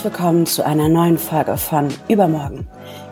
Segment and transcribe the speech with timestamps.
[0.00, 2.66] Herzlich willkommen zu einer neuen Folge von Übermorgen.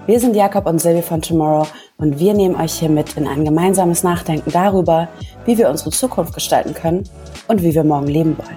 [0.07, 1.67] Wir sind Jakob und Silvi von Tomorrow
[1.99, 5.07] und wir nehmen euch hier mit in ein gemeinsames Nachdenken darüber,
[5.45, 7.05] wie wir unsere Zukunft gestalten können
[7.47, 8.57] und wie wir morgen leben wollen.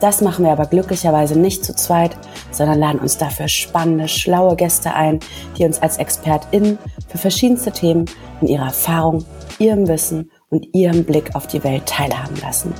[0.00, 2.16] Das machen wir aber glücklicherweise nicht zu zweit,
[2.50, 5.20] sondern laden uns dafür spannende, schlaue Gäste ein,
[5.58, 8.06] die uns als ExpertInnen für verschiedenste Themen
[8.40, 9.22] in ihrer Erfahrung,
[9.58, 12.72] ihrem Wissen und ihrem Blick auf die Welt teilhaben lassen.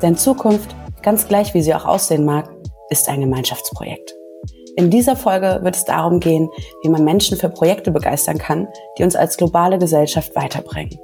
[0.00, 2.48] Denn Zukunft, ganz gleich wie sie auch aussehen mag,
[2.88, 4.14] ist ein Gemeinschaftsprojekt.
[4.76, 6.48] In dieser Folge wird es darum gehen,
[6.82, 10.98] wie man Menschen für Projekte begeistern kann, die uns als globale Gesellschaft weiterbringen.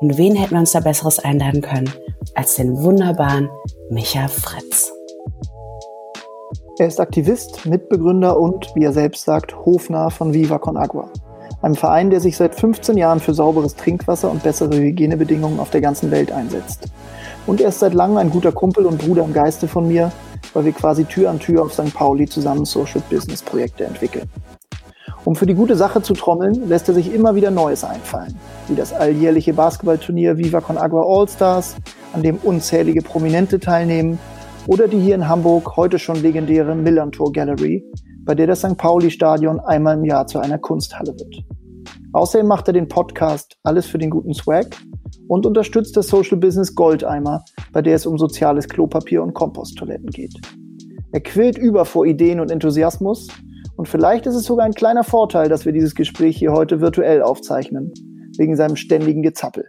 [0.00, 1.92] Und wen hätten wir uns da Besseres einladen können
[2.34, 3.48] als den wunderbaren
[3.90, 4.92] Micha Fritz.
[6.78, 11.08] Er ist Aktivist, Mitbegründer und, wie er selbst sagt, Hofnarr von Viva Con Agua,
[11.60, 15.80] einem Verein, der sich seit 15 Jahren für sauberes Trinkwasser und bessere Hygienebedingungen auf der
[15.80, 16.88] ganzen Welt einsetzt.
[17.46, 20.10] Und er ist seit langem ein guter Kumpel und Bruder im Geiste von mir,
[20.52, 21.92] weil wir quasi Tür an Tür auf St.
[21.94, 24.28] Pauli zusammen Social Business Projekte entwickeln.
[25.24, 28.34] Um für die gute Sache zu trommeln, lässt er sich immer wieder Neues einfallen,
[28.66, 31.76] wie das alljährliche Basketballturnier Viva Con Agua All Stars,
[32.12, 34.18] an dem unzählige Prominente teilnehmen,
[34.66, 37.84] oder die hier in Hamburg heute schon legendäre Millantor Gallery,
[38.24, 38.76] bei der das St.
[38.76, 41.44] Pauli Stadion einmal im Jahr zu einer Kunsthalle wird.
[42.12, 44.76] Außerdem macht er den Podcast Alles für den guten Swag
[45.28, 50.34] und unterstützt das Social Business Goldeimer, bei der es um soziales Klopapier und Komposttoiletten geht.
[51.12, 53.28] Er quillt über vor Ideen und Enthusiasmus
[53.76, 57.22] und vielleicht ist es sogar ein kleiner Vorteil, dass wir dieses Gespräch hier heute virtuell
[57.22, 57.92] aufzeichnen,
[58.36, 59.68] wegen seinem ständigen Gezappel.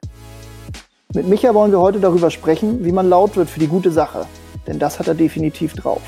[1.14, 4.26] Mit Micha wollen wir heute darüber sprechen, wie man laut wird für die gute Sache,
[4.68, 6.02] denn das hat er definitiv drauf.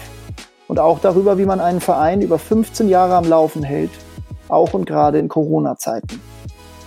[0.67, 3.91] Und auch darüber, wie man einen Verein über 15 Jahre am Laufen hält,
[4.49, 6.19] auch und gerade in Corona-Zeiten.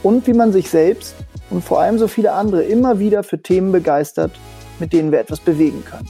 [0.02, 1.14] Und wie man sich selbst
[1.50, 4.32] und vor allem so viele andere immer wieder für Themen begeistert,
[4.78, 6.08] mit denen wir etwas bewegen können.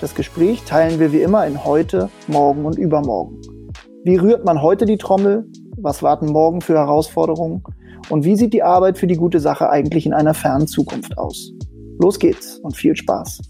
[0.00, 3.40] Das Gespräch teilen wir wie immer in heute, morgen und übermorgen.
[4.04, 5.46] Wie rührt man heute die Trommel?
[5.76, 7.62] Was warten morgen für Herausforderungen?
[8.08, 11.52] Und wie sieht die Arbeit für die gute Sache eigentlich in einer fernen Zukunft aus?
[12.00, 13.40] Los geht's und viel Spaß.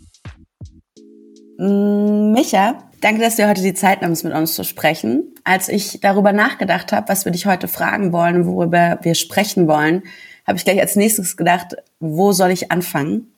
[1.59, 5.35] Mm, Micha, danke, dass du heute die Zeit nimmst, mit uns zu sprechen.
[5.45, 10.03] Als ich darüber nachgedacht habe, was wir dich heute fragen wollen, worüber wir sprechen wollen,
[10.49, 13.35] habe ich gleich als nächstes gedacht, wo soll ich anfangen?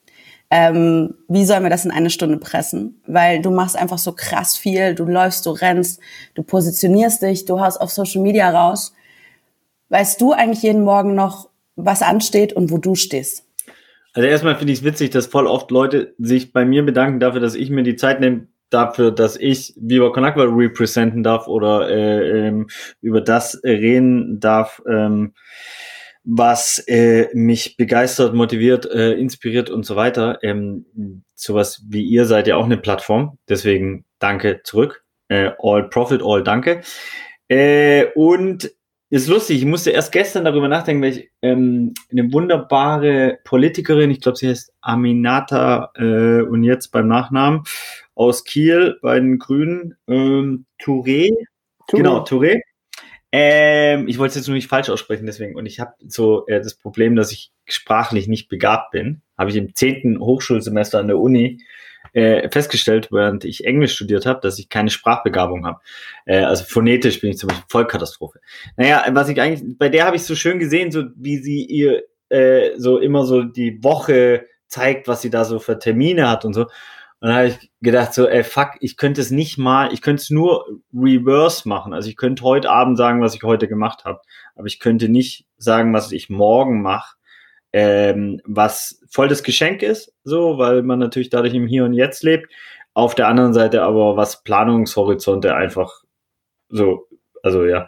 [0.49, 3.01] Ähm, wie sollen wir das in eine Stunde pressen?
[3.05, 5.99] Weil du machst einfach so krass viel, du läufst, du rennst,
[6.35, 8.93] du positionierst dich, du haust auf Social Media raus.
[9.89, 13.43] Weißt du eigentlich jeden Morgen noch, was ansteht und wo du stehst?
[14.13, 17.41] Also erstmal finde ich es witzig, dass voll oft Leute sich bei mir bedanken dafür,
[17.41, 22.47] dass ich mir die Zeit nehme, dafür, dass ich Viva Conakwa representen darf oder äh,
[22.47, 22.67] ähm,
[23.01, 24.81] über das reden darf.
[24.89, 25.33] Ähm,
[26.23, 30.39] was äh, mich begeistert, motiviert, äh, inspiriert und so weiter.
[30.43, 30.85] Ähm,
[31.35, 35.03] sowas wie ihr seid ja auch eine Plattform, deswegen danke zurück.
[35.29, 36.81] Äh, all Profit, all danke.
[37.47, 38.71] Äh, und
[39.09, 44.21] ist lustig, ich musste erst gestern darüber nachdenken, weil ich ähm, eine wunderbare Politikerin, ich
[44.21, 47.63] glaube, sie heißt Aminata äh, und jetzt beim Nachnamen
[48.15, 51.29] aus Kiel bei den Grünen, ähm, Touré.
[51.89, 51.97] Touré.
[51.97, 52.61] Genau, Touré
[53.31, 55.55] ähm, ich wollte es jetzt nur nicht falsch aussprechen, deswegen.
[55.55, 59.21] Und ich habe so äh, das Problem, dass ich sprachlich nicht begabt bin.
[59.37, 61.61] Habe ich im zehnten Hochschulsemester an der Uni
[62.13, 65.79] äh, festgestellt, während ich Englisch studiert habe, dass ich keine Sprachbegabung habe.
[66.25, 68.39] Äh, also phonetisch bin ich zum Beispiel Vollkatastrophe.
[68.75, 72.03] Naja, was ich eigentlich, bei der habe ich so schön gesehen, so wie sie ihr
[72.29, 76.53] äh, so immer so die Woche zeigt, was sie da so für Termine hat und
[76.53, 76.67] so.
[77.21, 80.23] Und dann habe ich gedacht, so, ey, fuck, ich könnte es nicht mal, ich könnte
[80.23, 81.93] es nur reverse machen.
[81.93, 84.21] Also ich könnte heute Abend sagen, was ich heute gemacht habe.
[84.55, 87.15] Aber ich könnte nicht sagen, was ich morgen mache.
[87.73, 92.23] Ähm, was voll das Geschenk ist, so, weil man natürlich dadurch im Hier und Jetzt
[92.23, 92.51] lebt.
[92.93, 96.01] Auf der anderen Seite aber, was Planungshorizonte einfach
[96.69, 97.07] so,
[97.43, 97.87] also ja,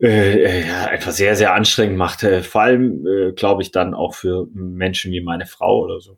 [0.00, 2.22] äh, ja, einfach sehr, sehr anstrengend macht.
[2.22, 6.16] Äh, vor allem, äh, glaube ich, dann auch für Menschen wie meine Frau oder so.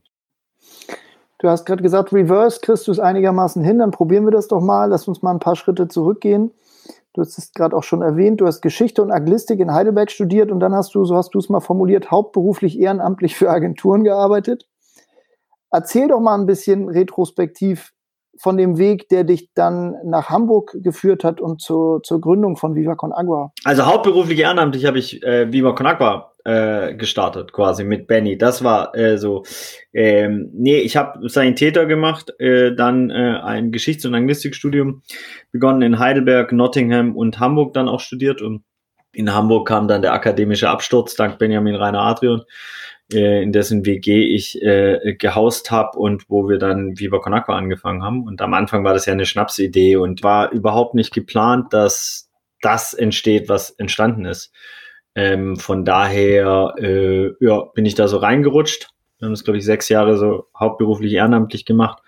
[1.43, 4.61] Du hast gerade gesagt, Reverse kriegst du es einigermaßen hin, dann probieren wir das doch
[4.61, 4.91] mal.
[4.91, 6.53] Lass uns mal ein paar Schritte zurückgehen.
[7.15, 10.53] Du hast es gerade auch schon erwähnt, du hast Geschichte und Anglistik in Heidelberg studiert
[10.53, 14.69] und dann hast du, so hast du es mal formuliert, hauptberuflich ehrenamtlich für Agenturen gearbeitet.
[15.73, 17.93] Erzähl doch mal ein bisschen retrospektiv
[18.39, 22.77] von dem Weg, der dich dann nach Hamburg geführt hat und zur, zur Gründung von
[22.77, 23.53] Viva Con Agua.
[23.65, 28.39] Also hauptberuflich ehrenamtlich habe ich äh, Viva Con Agua äh, gestartet, quasi mit Benny.
[28.39, 29.45] Das war äh, so.
[29.93, 35.03] Ähm, nee, ich habe Sanitäter gemacht, äh, dann äh, ein Geschichts- und Anglistikstudium
[35.53, 38.63] begonnen in Heidelberg, Nottingham und Hamburg dann auch studiert und
[39.15, 42.43] in Hamburg kam dann der akademische Absturz dank Benjamin Rainer Adrian.
[43.13, 48.03] äh, in dessen WG ich äh, gehaust habe und wo wir dann Viva Con angefangen
[48.03, 48.25] haben.
[48.25, 52.31] Und am Anfang war das ja eine Schnapsidee und war überhaupt nicht geplant, dass
[52.63, 54.53] das entsteht, was entstanden ist.
[55.15, 58.89] Ähm, von daher äh, ja, bin ich da so reingerutscht.
[59.19, 62.03] Wir haben das, glaube ich, sechs Jahre so hauptberuflich ehrenamtlich gemacht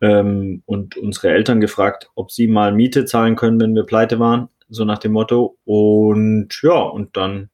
[0.00, 4.48] ähm, und unsere Eltern gefragt, ob sie mal Miete zahlen können, wenn wir pleite waren,
[4.68, 5.56] so nach dem Motto.
[5.64, 7.50] Und ja, und dann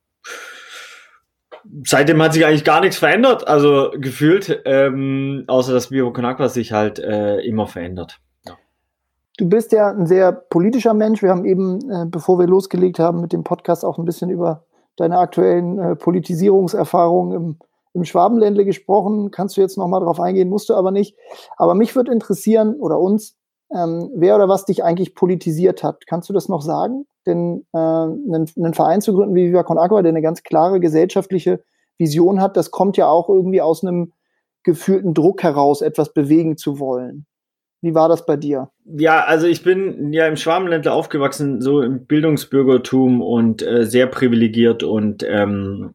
[1.84, 6.72] seitdem hat sich eigentlich gar nichts verändert, also gefühlt, ähm, außer dass Vivo Con sich
[6.72, 8.20] halt äh, immer verändert.
[9.36, 11.20] Du bist ja ein sehr politischer Mensch.
[11.20, 14.64] Wir haben eben, äh, bevor wir losgelegt haben, mit dem Podcast auch ein bisschen über
[14.96, 17.58] deine aktuellen äh, Politisierungserfahrungen im,
[17.94, 19.30] im Schwabenländle gesprochen.
[19.30, 21.16] Kannst du jetzt noch mal drauf eingehen, musst du aber nicht.
[21.56, 23.36] Aber mich würde interessieren, oder uns,
[23.74, 26.06] ähm, wer oder was dich eigentlich politisiert hat.
[26.06, 27.06] Kannst du das noch sagen?
[27.26, 30.80] Denn äh, einen, einen Verein zu gründen wie Viva Con Agua, der eine ganz klare
[30.80, 31.62] gesellschaftliche
[31.98, 34.12] Vision hat, das kommt ja auch irgendwie aus einem
[34.62, 37.26] gefühlten Druck heraus, etwas bewegen zu wollen.
[37.84, 38.70] Wie war das bei dir?
[38.86, 44.82] Ja, also ich bin ja im Schwabenländler aufgewachsen, so im Bildungsbürgertum und äh, sehr privilegiert
[44.82, 45.94] und ähm,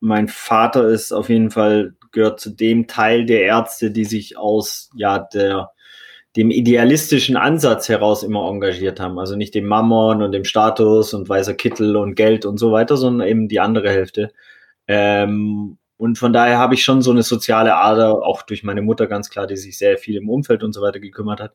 [0.00, 4.90] mein Vater ist auf jeden Fall gehört zu dem Teil der Ärzte, die sich aus
[4.94, 5.70] ja der
[6.36, 9.18] dem idealistischen Ansatz heraus immer engagiert haben.
[9.18, 12.98] Also nicht dem Mammon und dem Status und weißer Kittel und Geld und so weiter,
[12.98, 14.30] sondern eben die andere Hälfte.
[14.86, 19.06] Ähm, und von daher habe ich schon so eine soziale Ader, auch durch meine Mutter
[19.06, 21.54] ganz klar, die sich sehr viel im Umfeld und so weiter gekümmert hat.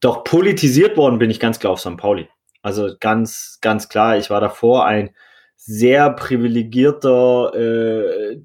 [0.00, 1.96] Doch politisiert worden bin ich ganz klar auf St.
[1.96, 2.28] Pauli.
[2.62, 5.10] Also ganz, ganz klar, ich war davor ein
[5.56, 8.40] sehr privilegierter, äh,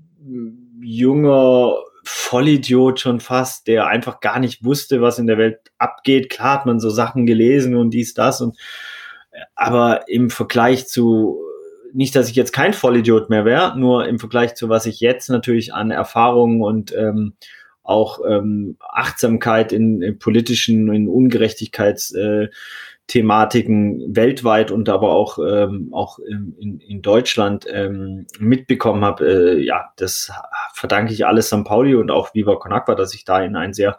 [0.81, 6.29] junger Vollidiot schon fast, der einfach gar nicht wusste, was in der Welt abgeht.
[6.29, 8.57] Klar hat man so Sachen gelesen und dies, das und
[9.55, 11.44] aber im Vergleich zu
[11.95, 15.29] nicht, dass ich jetzt kein Vollidiot mehr wäre, nur im Vergleich zu was ich jetzt
[15.29, 17.33] natürlich an Erfahrungen und ähm,
[17.83, 22.49] auch ähm, Achtsamkeit in, in politischen, in Ungerechtigkeits äh,
[23.07, 30.31] weltweit und aber auch, ähm, auch in, in Deutschland ähm, mitbekommen habe, äh, ja, das
[30.73, 31.63] verdanke ich alles St.
[31.63, 33.97] Pauli und auch Viva Con Agua, dass ich da in ein sehr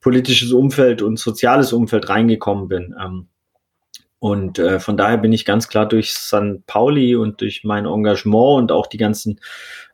[0.00, 2.94] politisches Umfeld und soziales Umfeld reingekommen bin.
[3.00, 3.28] Ähm,
[4.20, 6.66] und äh, von daher bin ich ganz klar durch St.
[6.66, 9.40] Pauli und durch mein Engagement und auch die ganzen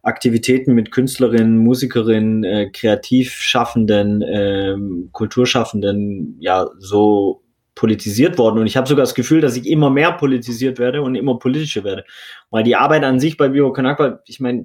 [0.03, 4.77] Aktivitäten mit Künstlerinnen, Musikerinnen, äh, Kreativschaffenden, äh,
[5.13, 7.45] Kulturschaffenden, ja, so
[7.77, 8.59] politisiert worden.
[8.59, 11.85] Und ich habe sogar das Gefühl, dass ich immer mehr politisiert werde und immer politischer
[11.85, 12.05] werde.
[12.51, 14.65] Weil die Arbeit an sich bei Vivo Kanakwa, ich meine,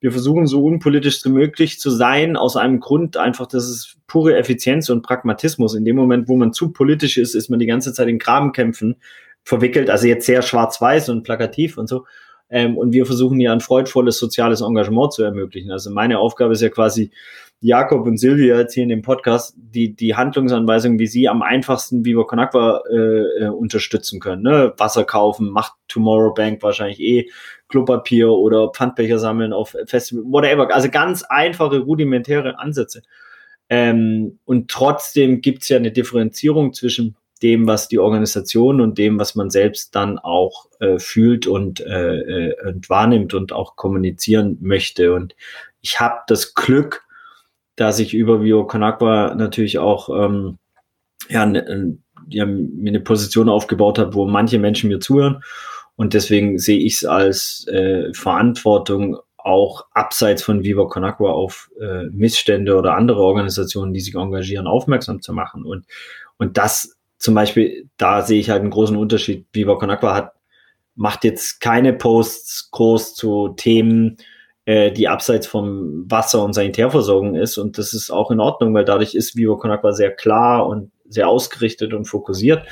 [0.00, 4.36] wir versuchen so unpolitisch wie möglich zu sein, aus einem Grund einfach, das ist pure
[4.36, 5.74] Effizienz und Pragmatismus.
[5.74, 8.96] In dem Moment, wo man zu politisch ist, ist man die ganze Zeit in Grabenkämpfen
[9.44, 12.06] verwickelt, also jetzt sehr schwarz-weiß und plakativ und so.
[12.50, 15.70] Ähm, und wir versuchen ja ein freudvolles soziales Engagement zu ermöglichen.
[15.70, 17.10] Also meine Aufgabe ist ja quasi,
[17.62, 22.06] Jakob und Silvia jetzt hier in dem Podcast die, die Handlungsanweisung, wie sie am einfachsten
[22.06, 24.42] Viva Con Agua äh, äh, unterstützen können.
[24.42, 24.72] Ne?
[24.78, 27.28] Wasser kaufen, macht Tomorrow Bank wahrscheinlich eh
[27.68, 30.74] Klopapier oder Pfandbecher sammeln auf Festival, whatever.
[30.74, 33.02] Also ganz einfache, rudimentäre Ansätze.
[33.68, 39.34] Ähm, und trotzdem gibt's ja eine Differenzierung zwischen dem, was die Organisation und dem, was
[39.34, 45.14] man selbst dann auch äh, fühlt und, äh, äh und wahrnimmt und auch kommunizieren möchte.
[45.14, 45.34] Und
[45.80, 47.04] ich habe das Glück,
[47.76, 50.58] dass ich über Vio Conagua natürlich auch ähm,
[51.28, 55.42] ja, ne, ja, mir eine Position aufgebaut habe, wo manche Menschen mir zuhören.
[55.96, 62.04] Und deswegen sehe ich es als äh, Verantwortung, auch abseits von Viva Conagua auf äh,
[62.10, 65.64] Missstände oder andere Organisationen, die sich engagieren, aufmerksam zu machen.
[65.64, 65.86] Und,
[66.36, 69.46] und das zum Beispiel, da sehe ich halt einen großen Unterschied.
[69.52, 70.32] Viva Conagua hat,
[70.96, 74.16] macht jetzt keine Posts groß zu Themen,
[74.64, 77.58] äh, die abseits vom Wasser- und Sanitärversorgung ist.
[77.58, 81.28] Und das ist auch in Ordnung, weil dadurch ist Vivo Conakwa sehr klar und sehr
[81.28, 82.66] ausgerichtet und fokussiert.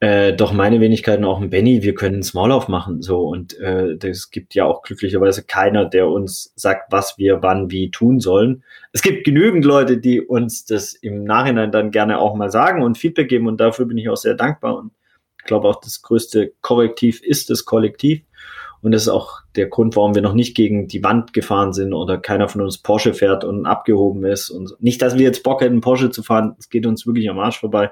[0.00, 3.00] Äh, doch meine Wenigkeiten auch ein Benny, wir können Small aufmachen.
[3.00, 7.70] So, und äh, es gibt ja auch glücklicherweise keiner, der uns sagt, was wir wann
[7.70, 8.64] wie tun sollen.
[8.92, 12.98] Es gibt genügend Leute, die uns das im Nachhinein dann gerne auch mal sagen und
[12.98, 13.46] Feedback geben.
[13.46, 14.76] Und dafür bin ich auch sehr dankbar.
[14.76, 14.92] Und
[15.38, 18.22] ich glaube auch, das größte Korrektiv ist das Kollektiv.
[18.84, 21.94] Und das ist auch der Grund, warum wir noch nicht gegen die Wand gefahren sind
[21.94, 24.50] oder keiner von uns Porsche fährt und abgehoben ist.
[24.50, 26.54] Und nicht, dass wir jetzt Bock hätten, Porsche zu fahren.
[26.58, 27.90] Es geht uns wirklich am Arsch vorbei.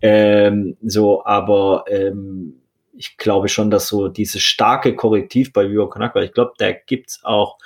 [0.00, 2.62] Ähm, so, aber ähm,
[2.96, 6.72] ich glaube schon, dass so dieses starke Korrektiv bei Viva Connect, weil ich glaube, da
[6.72, 7.58] gibt's auch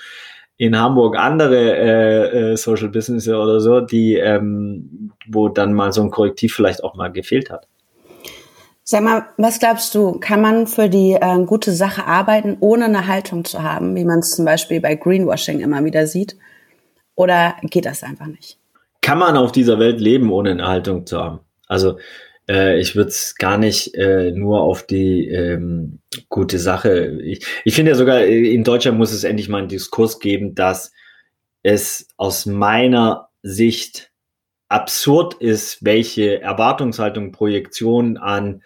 [0.57, 6.03] in Hamburg andere äh, äh, Social Business oder so, die, ähm, wo dann mal so
[6.03, 7.69] ein Korrektiv vielleicht auch mal gefehlt hat.
[8.89, 13.09] Sag mal, was glaubst du, kann man für die äh, gute Sache arbeiten, ohne eine
[13.09, 16.37] Haltung zu haben, wie man es zum Beispiel bei Greenwashing immer wieder sieht?
[17.17, 18.61] Oder geht das einfach nicht?
[19.01, 21.41] Kann man auf dieser Welt leben, ohne eine Haltung zu haben?
[21.67, 21.99] Also
[22.49, 27.19] äh, ich würde es gar nicht äh, nur auf die ähm, gute Sache.
[27.25, 30.55] Ich, ich finde ja sogar, äh, in Deutschland muss es endlich mal einen Diskurs geben,
[30.55, 30.93] dass
[31.65, 34.13] es aus meiner Sicht
[34.69, 38.63] absurd ist, welche Erwartungshaltung, Projektion an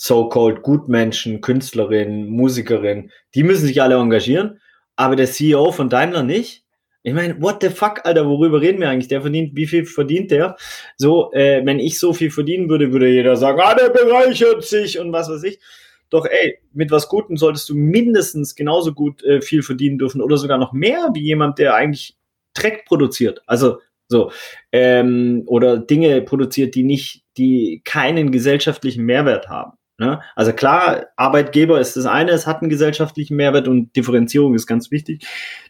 [0.00, 4.58] so-called Gutmenschen, Künstlerinnen, Musikerinnen, die müssen sich alle engagieren,
[4.96, 6.64] aber der CEO von Daimler nicht.
[7.02, 9.08] Ich meine, what the fuck, Alter, worüber reden wir eigentlich?
[9.08, 10.56] Der verdient, wie viel verdient der?
[10.96, 14.98] So, äh, wenn ich so viel verdienen würde, würde jeder sagen, ah, der bereichert sich
[14.98, 15.60] und was weiß ich.
[16.08, 20.38] Doch, ey, mit was Gutem solltest du mindestens genauso gut äh, viel verdienen dürfen oder
[20.38, 22.16] sogar noch mehr wie jemand, der eigentlich
[22.54, 23.42] Dreck produziert.
[23.46, 24.32] Also, so,
[24.72, 29.72] ähm, oder Dinge produziert, die nicht, die keinen gesellschaftlichen Mehrwert haben.
[30.00, 30.18] Ne?
[30.34, 34.90] Also klar, Arbeitgeber ist das eine, es hat einen gesellschaftlichen Mehrwert und Differenzierung ist ganz
[34.90, 35.26] wichtig.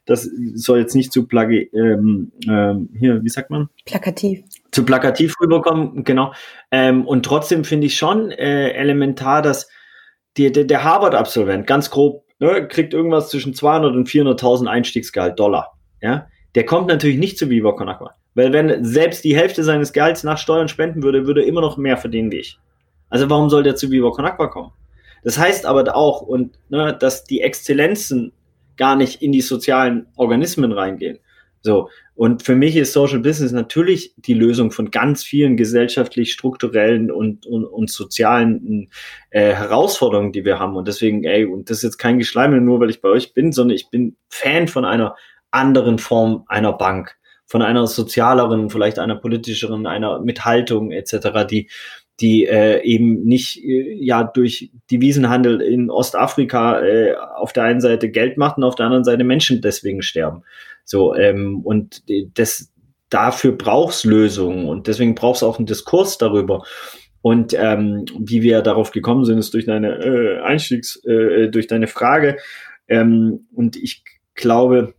[0.06, 3.70] Das soll jetzt nicht zu plagi ähm, ähm, hier, wie sagt man?
[3.86, 4.44] Plakativ.
[4.70, 6.32] Zu plakativ rüberkommen, genau.
[6.70, 9.68] Ähm, und trotzdem finde ich schon äh, elementar, dass
[10.36, 15.72] die, der, der Harvard-Absolvent, ganz grob, ne, kriegt irgendwas zwischen 200 und 400.000 Einstiegsgehalt Dollar.
[16.00, 18.14] Ja, der kommt natürlich nicht zu Viva Con Agua.
[18.36, 21.76] Weil wenn selbst die Hälfte seines Gehalts nach Steuern spenden würde, würde er immer noch
[21.78, 22.60] mehr verdienen wie ich.
[23.10, 24.72] Also warum soll der zu Viva Con Agua kommen?
[25.22, 28.32] Das heißt aber auch, und ne, dass die Exzellenzen
[28.76, 31.18] gar nicht in die sozialen Organismen reingehen.
[31.62, 31.90] So.
[32.14, 37.46] Und für mich ist Social Business natürlich die Lösung von ganz vielen gesellschaftlich strukturellen und,
[37.46, 38.88] und, und sozialen
[39.30, 40.76] äh, Herausforderungen, die wir haben.
[40.76, 43.52] Und deswegen, ey, und das ist jetzt kein Geschleime, nur weil ich bei euch bin,
[43.52, 45.16] sondern ich bin Fan von einer
[45.50, 51.68] anderen Form einer Bank, von einer sozialeren, vielleicht einer politischeren, einer Mithaltung etc., die
[52.20, 58.10] die äh, eben nicht äh, ja durch Devisenhandel in Ostafrika äh, auf der einen Seite
[58.10, 60.42] Geld macht und auf der anderen Seite Menschen deswegen sterben.
[60.84, 62.02] So ähm, und
[62.34, 62.72] das
[63.08, 66.62] dafür braucht's Lösungen und deswegen braucht's auch einen Diskurs darüber.
[67.22, 71.86] Und ähm, wie wir darauf gekommen sind, ist durch deine äh, Einstiegs, äh, durch deine
[71.86, 72.38] Frage.
[72.88, 74.94] Ähm, und ich glaube,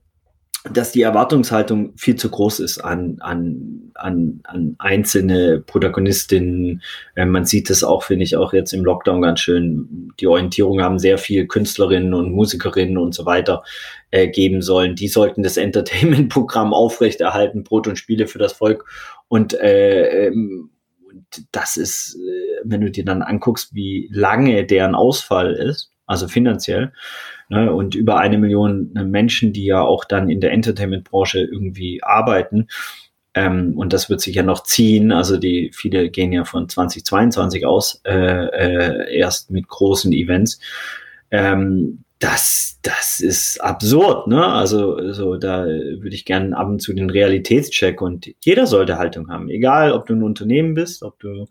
[0.70, 6.84] dass die Erwartungshaltung viel zu groß ist an, an, an, an einzelne Protagonistinnen.
[7.16, 10.12] Äh, man sieht das auch, finde ich, auch jetzt im Lockdown ganz schön.
[10.20, 13.64] Die Orientierung haben sehr viel Künstlerinnen und Musikerinnen und so weiter
[14.12, 14.96] äh, geben sollen.
[14.96, 18.86] Die sollten das Entertainment-Programm aufrechterhalten, Brot und Spiele für das Volk.
[19.28, 20.70] Und, äh, ähm,
[21.52, 26.92] das ist, äh, wenn du dir dann anguckst, wie lange deren Ausfall ist, also finanziell,
[27.52, 32.02] ne, und über eine Million äh, Menschen, die ja auch dann in der Entertainment-Branche irgendwie
[32.02, 32.68] arbeiten.
[33.34, 35.12] Ähm, und das wird sich ja noch ziehen.
[35.12, 40.60] Also die viele gehen ja von 2022 aus, äh, äh, erst mit großen Events.
[41.30, 44.46] Ähm, das, das ist absurd, ne?
[44.46, 49.30] Also, so, da würde ich gerne ab und zu den Realitätscheck und jeder sollte Haltung
[49.30, 49.50] haben.
[49.50, 51.48] Egal, ob du ein Unternehmen bist, ob du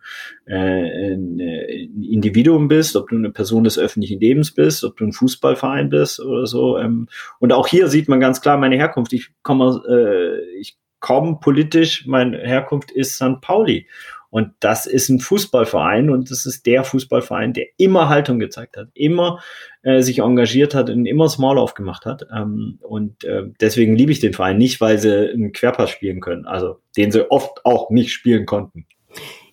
[0.46, 5.06] äh, ein, ein Individuum bist, ob du eine Person des öffentlichen Lebens bist, ob du
[5.06, 6.78] ein Fußballverein bist oder so.
[6.78, 7.08] Ähm,
[7.40, 9.12] und auch hier sieht man ganz klar meine Herkunft.
[9.12, 13.40] Ich komme, äh, ich komme politisch, meine Herkunft ist St.
[13.40, 13.88] Pauli.
[14.30, 18.88] Und das ist ein Fußballverein und das ist der Fußballverein, der immer Haltung gezeigt hat,
[18.94, 19.40] immer
[19.82, 22.26] äh, sich engagiert hat und immer Small aufgemacht hat.
[22.34, 26.46] Ähm, und äh, deswegen liebe ich den Verein nicht, weil sie einen Querpass spielen können,
[26.46, 28.86] also den sie oft auch nicht spielen konnten.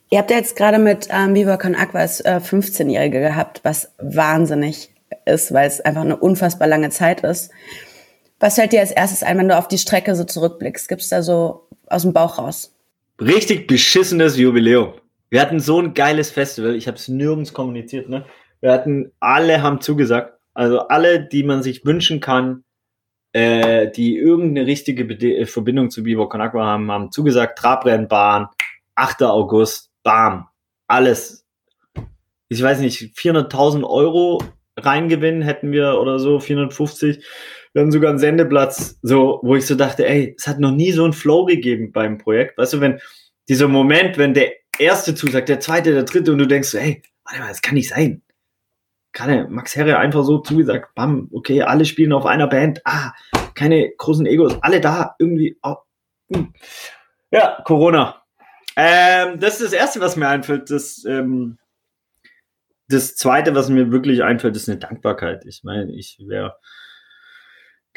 [0.09, 4.93] Ihr habt ja jetzt gerade mit ähm, Viva Con Aquas äh, 15-Jährige gehabt, was wahnsinnig
[5.25, 7.51] ist, weil es einfach eine unfassbar lange Zeit ist.
[8.39, 10.87] Was fällt dir als erstes ein, wenn du auf die Strecke so zurückblickst?
[10.87, 12.76] Gibt's da so aus dem Bauch raus?
[13.19, 14.93] Richtig beschissenes Jubiläum.
[15.29, 16.75] Wir hatten so ein geiles Festival.
[16.75, 18.09] Ich habe es nirgends kommuniziert.
[18.09, 18.25] Ne?
[18.61, 20.33] Wir hatten, alle haben zugesagt.
[20.53, 22.63] Also alle, die man sich wünschen kann,
[23.33, 27.59] äh, die irgendeine richtige Bede äh, Verbindung zu Vivo Con Agua haben, haben zugesagt.
[27.59, 28.47] Trabrennbahn,
[28.95, 29.23] 8.
[29.23, 30.47] August, bam,
[30.87, 31.45] alles.
[32.49, 34.41] Ich weiß nicht, 400.000 Euro
[34.77, 37.23] reingewinnen hätten wir oder so, 450
[37.73, 41.03] dann sogar einen Sendeplatz, so, wo ich so dachte, ey, es hat noch nie so
[41.03, 42.57] einen Flow gegeben beim Projekt.
[42.57, 42.99] Weißt du, wenn
[43.49, 47.39] dieser Moment, wenn der erste zusagt, der zweite, der dritte und du denkst ey, warte
[47.39, 48.21] mal, das kann nicht sein.
[49.13, 53.13] Gerade Max Herre einfach so zugesagt, bam, okay, alle spielen auf einer Band, ah,
[53.55, 55.77] keine großen Egos, alle da, irgendwie, oh,
[57.31, 58.21] ja, Corona.
[58.75, 60.69] Ähm, das ist das Erste, was mir einfällt.
[60.69, 61.57] Das, ähm,
[62.89, 65.45] das Zweite, was mir wirklich einfällt, ist eine Dankbarkeit.
[65.45, 66.57] Ich meine, ich wäre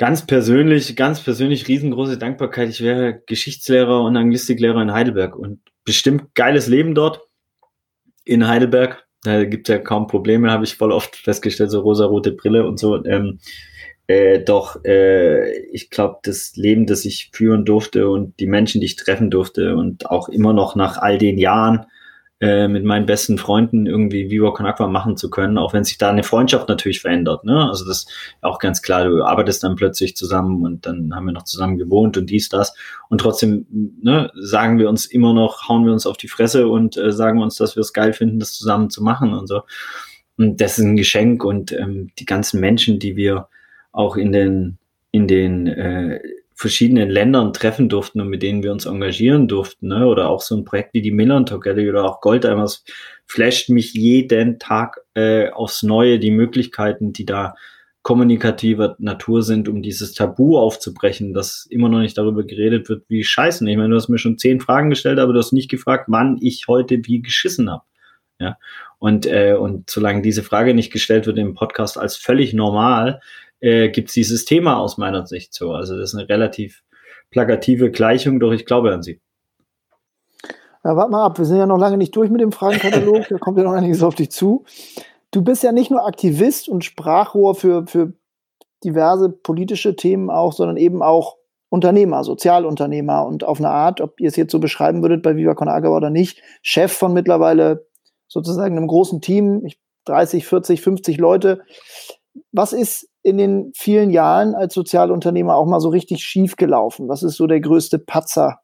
[0.01, 2.71] Ganz persönlich, ganz persönlich riesengroße Dankbarkeit.
[2.71, 7.21] Ich wäre Geschichtslehrer und Anglistiklehrer in Heidelberg und bestimmt geiles Leben dort
[8.25, 9.07] in Heidelberg.
[9.25, 12.79] Da gibt es ja kaum Probleme, habe ich voll oft festgestellt, so rosa-rote Brille und
[12.79, 13.05] so.
[13.05, 13.41] Ähm,
[14.07, 18.87] äh, doch äh, ich glaube, das Leben, das ich führen durfte und die Menschen, die
[18.87, 21.85] ich treffen durfte und auch immer noch nach all den Jahren
[22.41, 25.99] äh, mit meinen besten Freunden irgendwie Viva Con Aqua machen zu können, auch wenn sich
[25.99, 27.45] da eine Freundschaft natürlich verändert.
[27.45, 27.69] Ne?
[27.69, 31.33] Also das ist auch ganz klar, du arbeitest dann plötzlich zusammen und dann haben wir
[31.33, 32.75] noch zusammen gewohnt und dies, das.
[33.11, 33.67] Und trotzdem
[34.01, 37.43] ne, sagen wir uns immer noch, hauen wir uns auf die Fresse und äh, sagen
[37.43, 39.61] uns, dass wir es geil finden, das zusammen zu machen und so.
[40.39, 43.49] Und das ist ein Geschenk und ähm, die ganzen Menschen, die wir
[43.93, 44.79] auch in den,
[45.11, 46.21] in den äh,
[46.61, 50.07] verschiedenen Ländern treffen durften und mit denen wir uns engagieren durften, ne?
[50.07, 52.85] oder auch so ein Projekt wie die Milan Together oder auch Goldimers,
[53.25, 57.55] flasht mich jeden Tag äh, aufs Neue die Möglichkeiten, die da
[58.03, 63.25] kommunikativer Natur sind, um dieses Tabu aufzubrechen, dass immer noch nicht darüber geredet wird, wie
[63.25, 63.67] scheißen.
[63.67, 66.37] Ich meine, du hast mir schon zehn Fragen gestellt, aber du hast nicht gefragt, wann
[66.43, 67.85] ich heute wie geschissen habe.
[68.39, 68.59] Ja.
[68.99, 73.23] Und, äh, und solange diese Frage nicht gestellt wird im Podcast als völlig normal,
[73.61, 75.73] äh, gibt es dieses Thema aus meiner Sicht so.
[75.73, 76.83] Also das ist eine relativ
[77.31, 79.21] plakative Gleichung, doch ich glaube an sie.
[80.83, 83.39] Ja, warte mal ab, wir sind ja noch lange nicht durch mit dem Fragenkatalog, da
[83.39, 84.65] kommt ja noch einiges auf dich zu.
[85.31, 88.15] Du bist ja nicht nur Aktivist und Sprachrohr für, für
[88.83, 91.37] diverse politische Themen auch, sondern eben auch
[91.69, 95.55] Unternehmer, Sozialunternehmer und auf eine Art, ob ihr es jetzt so beschreiben würdet bei Viva
[95.55, 97.87] Con Agua oder nicht, Chef von mittlerweile
[98.27, 99.69] sozusagen einem großen Team,
[100.07, 101.63] 30, 40, 50 Leute.
[102.53, 107.09] Was ist in den vielen Jahren als Sozialunternehmer auch mal so richtig schief gelaufen?
[107.09, 108.61] Was ist so der größte Patzer,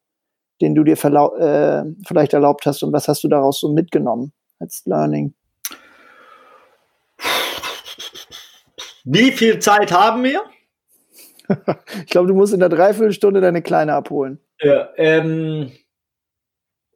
[0.61, 4.83] den du dir äh, vielleicht erlaubt hast und was hast du daraus so mitgenommen als
[4.85, 5.33] Learning?
[9.03, 10.41] Wie viel Zeit haben wir?
[12.05, 14.39] ich glaube, du musst in der Dreiviertelstunde deine Kleine abholen.
[14.59, 15.71] Ja, ähm,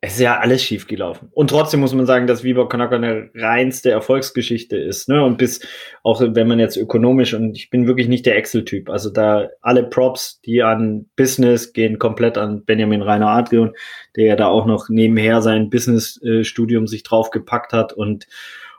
[0.04, 1.30] es ist ja alles schief gelaufen.
[1.32, 5.08] Und trotzdem muss man sagen, dass Viva Con eine reinste Erfolgsgeschichte ist.
[5.08, 5.24] Ne?
[5.24, 5.62] Und bis,
[6.02, 9.84] auch wenn man jetzt ökonomisch, und ich bin wirklich nicht der Excel-Typ, also da alle
[9.84, 13.74] Props, die an Business gehen, komplett an Benjamin Rainer Adrian,
[14.16, 18.26] der ja da auch noch nebenher sein Business-Studium sich draufgepackt hat und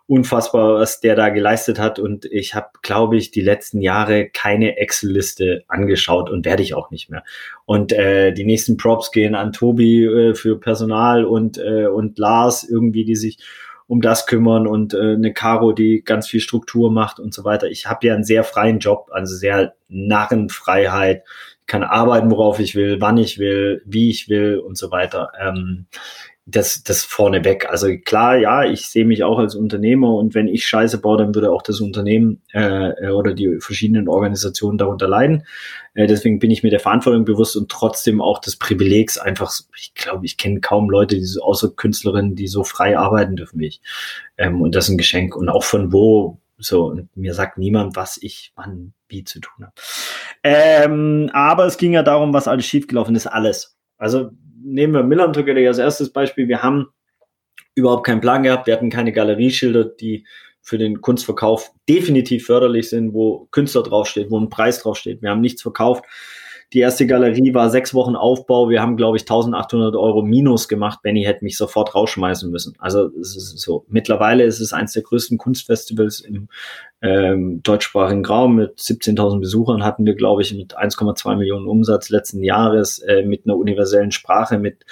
[0.07, 1.99] unfassbar, was der da geleistet hat.
[1.99, 6.91] Und ich habe, glaube ich, die letzten Jahre keine Excel-Liste angeschaut und werde ich auch
[6.91, 7.25] nicht mehr.
[7.65, 12.65] Und äh, die nächsten Props gehen an Tobi äh, für Personal und, äh, und Lars
[12.65, 13.39] irgendwie, die sich
[13.87, 17.69] um das kümmern und äh, eine Caro, die ganz viel Struktur macht und so weiter.
[17.69, 21.25] Ich habe ja einen sehr freien Job, also sehr Narrenfreiheit.
[21.61, 25.33] Ich kann arbeiten, worauf ich will, wann ich will, wie ich will und so weiter.
[25.39, 25.87] Ähm,
[26.45, 27.71] das, das vorneweg.
[27.71, 31.35] Also klar, ja, ich sehe mich auch als Unternehmer und wenn ich Scheiße baue, dann
[31.35, 35.45] würde auch das Unternehmen äh, oder die verschiedenen Organisationen darunter leiden.
[35.95, 39.95] Äh, deswegen bin ich mir der Verantwortung bewusst und trotzdem auch des Privilegs einfach, ich
[39.95, 43.69] glaube, ich kenne kaum Leute, die so, außer Künstlerinnen, die so frei arbeiten dürfen wie
[43.69, 43.81] ich.
[44.37, 45.37] Ähm, und das ist ein Geschenk.
[45.37, 49.67] Und auch von wo, so, und mir sagt niemand, was ich wann wie zu tun
[49.67, 49.75] habe.
[50.43, 53.77] Ähm, aber es ging ja darum, was alles schiefgelaufen ist, alles.
[53.97, 54.31] Also
[54.65, 56.49] nehmen wir Milan Together als erstes Beispiel.
[56.49, 56.89] Wir haben
[57.75, 58.67] überhaupt keinen Plan gehabt.
[58.67, 60.27] Wir hatten keine Galerieschilder, die
[60.61, 65.21] für den Kunstverkauf definitiv förderlich sind, wo Künstler draufsteht, wo ein Preis draufsteht.
[65.21, 66.05] Wir haben nichts verkauft.
[66.73, 68.71] Die erste Galerie war sechs Wochen Aufbau.
[68.71, 71.01] Wir haben, glaube ich, 1800 Euro Minus gemacht.
[71.03, 72.75] Benny hätte mich sofort rausschmeißen müssen.
[72.79, 73.85] Also es ist so.
[73.89, 76.49] Mittlerweile ist es eines der größten Kunstfestivals im
[77.03, 82.43] ähm, deutschsprachigen Raum mit 17.000 Besuchern hatten wir, glaube ich, mit 1,2 Millionen Umsatz letzten
[82.43, 84.87] Jahres äh, mit einer universellen Sprache, mit,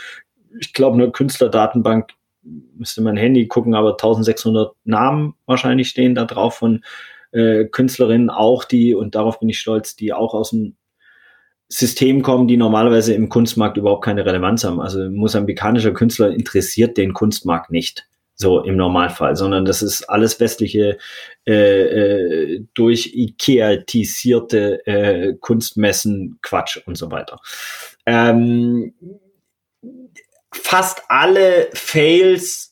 [0.60, 2.10] ich glaube, einer Künstlerdatenbank
[2.42, 6.82] müsste mein Handy gucken, aber 1600 Namen wahrscheinlich stehen da drauf von
[7.32, 10.76] äh, Künstlerinnen auch, die, und darauf bin ich stolz, die auch aus dem
[11.72, 14.80] System kommen, die normalerweise im Kunstmarkt überhaupt keine Relevanz haben.
[14.80, 20.98] Also mosambikanischer Künstler interessiert den Kunstmarkt nicht so im Normalfall, sondern das ist alles westliche
[21.46, 27.38] äh, äh, durch Ikea-tisierte äh, Kunstmessen, Quatsch und so weiter.
[28.06, 28.94] Ähm,
[30.52, 32.69] fast alle Fails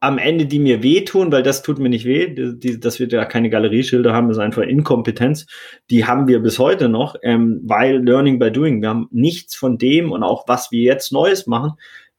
[0.00, 3.26] am Ende, die mir wehtun, weil das tut mir nicht weh, die, dass wir da
[3.26, 5.46] keine Galerieschilder haben, ist einfach Inkompetenz.
[5.90, 8.80] Die haben wir bis heute noch, ähm, weil Learning by Doing.
[8.80, 11.72] Wir haben nichts von dem und auch was wir jetzt Neues machen.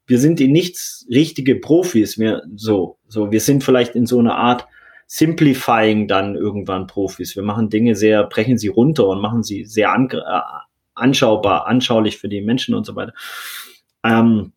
[0.05, 2.43] Wir sind in nichts richtige Profis mehr.
[2.55, 4.67] So, so, wir sind vielleicht in so einer Art
[5.07, 7.35] Simplifying dann irgendwann Profis.
[7.35, 10.41] Wir machen Dinge sehr, brechen sie runter und machen sie sehr an, äh,
[10.93, 13.13] anschaubar, anschaulich für die Menschen und so weiter.
[14.03, 14.53] Ähm,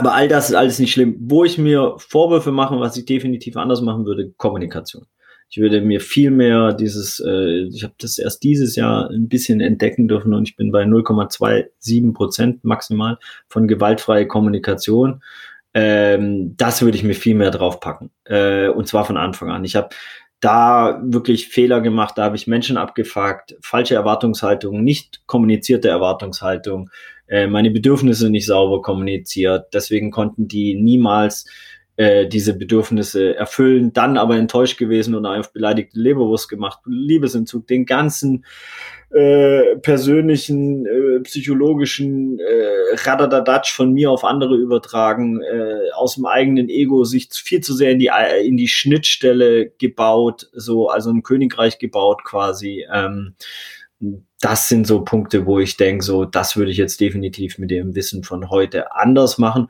[0.00, 1.16] aber all das ist alles nicht schlimm.
[1.20, 5.04] Wo ich mir Vorwürfe mache, was ich definitiv anders machen würde, Kommunikation.
[5.50, 9.60] Ich würde mir viel mehr dieses, äh, ich habe das erst dieses Jahr ein bisschen
[9.60, 15.22] entdecken dürfen und ich bin bei 0,27 Prozent maximal von gewaltfreier Kommunikation.
[15.74, 18.10] Ähm, das würde ich mir viel mehr draufpacken.
[18.24, 19.64] Äh, und zwar von Anfang an.
[19.64, 19.90] Ich habe
[20.40, 26.88] da wirklich Fehler gemacht, da habe ich Menschen abgefragt, falsche Erwartungshaltung, nicht kommunizierte Erwartungshaltung,
[27.30, 29.68] äh, meine Bedürfnisse nicht sauber kommuniziert.
[29.72, 31.46] Deswegen konnten die niemals
[31.96, 37.86] äh, diese Bedürfnisse erfüllen, dann aber enttäuscht gewesen und auf beleidigte Leberwurst gemacht, Liebesentzug, den
[37.86, 38.44] ganzen
[39.10, 46.68] äh, persönlichen, äh, psychologischen äh, Radadadatsch von mir auf andere übertragen, äh, aus dem eigenen
[46.68, 51.22] Ego sich viel zu sehr in die, äh, in die Schnittstelle gebaut, so, also ein
[51.22, 52.86] Königreich gebaut quasi.
[52.92, 53.34] Ähm,
[54.40, 57.94] das sind so Punkte, wo ich denke, so, das würde ich jetzt definitiv mit dem
[57.94, 59.68] Wissen von heute anders machen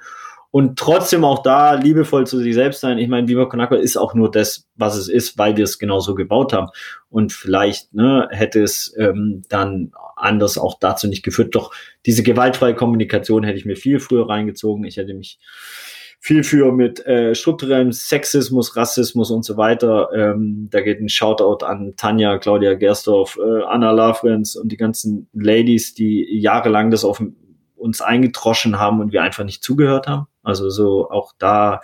[0.53, 2.99] und trotzdem auch da liebevoll zu sich selbst sein.
[2.99, 5.79] Ich meine, Viva Con Agua ist auch nur das, was es ist, weil wir es
[5.79, 6.69] genauso gebaut haben.
[7.09, 11.55] Und vielleicht ne, hätte es ähm, dann anders auch dazu nicht geführt.
[11.55, 11.73] Doch
[12.05, 14.85] diese gewaltfreie Kommunikation hätte ich mir viel früher reingezogen.
[14.85, 15.39] Ich hätte mich
[16.23, 20.11] viel für mit äh, strukturellem Sexismus, Rassismus und so weiter.
[20.15, 25.29] Ähm, da geht ein Shoutout an Tanja, Claudia Gerstorf, äh, Anna Lavrenz und die ganzen
[25.33, 27.23] Ladies, die jahrelang das auf
[27.75, 30.27] uns eingetroschen haben und wir einfach nicht zugehört haben.
[30.43, 31.81] Also so auch da,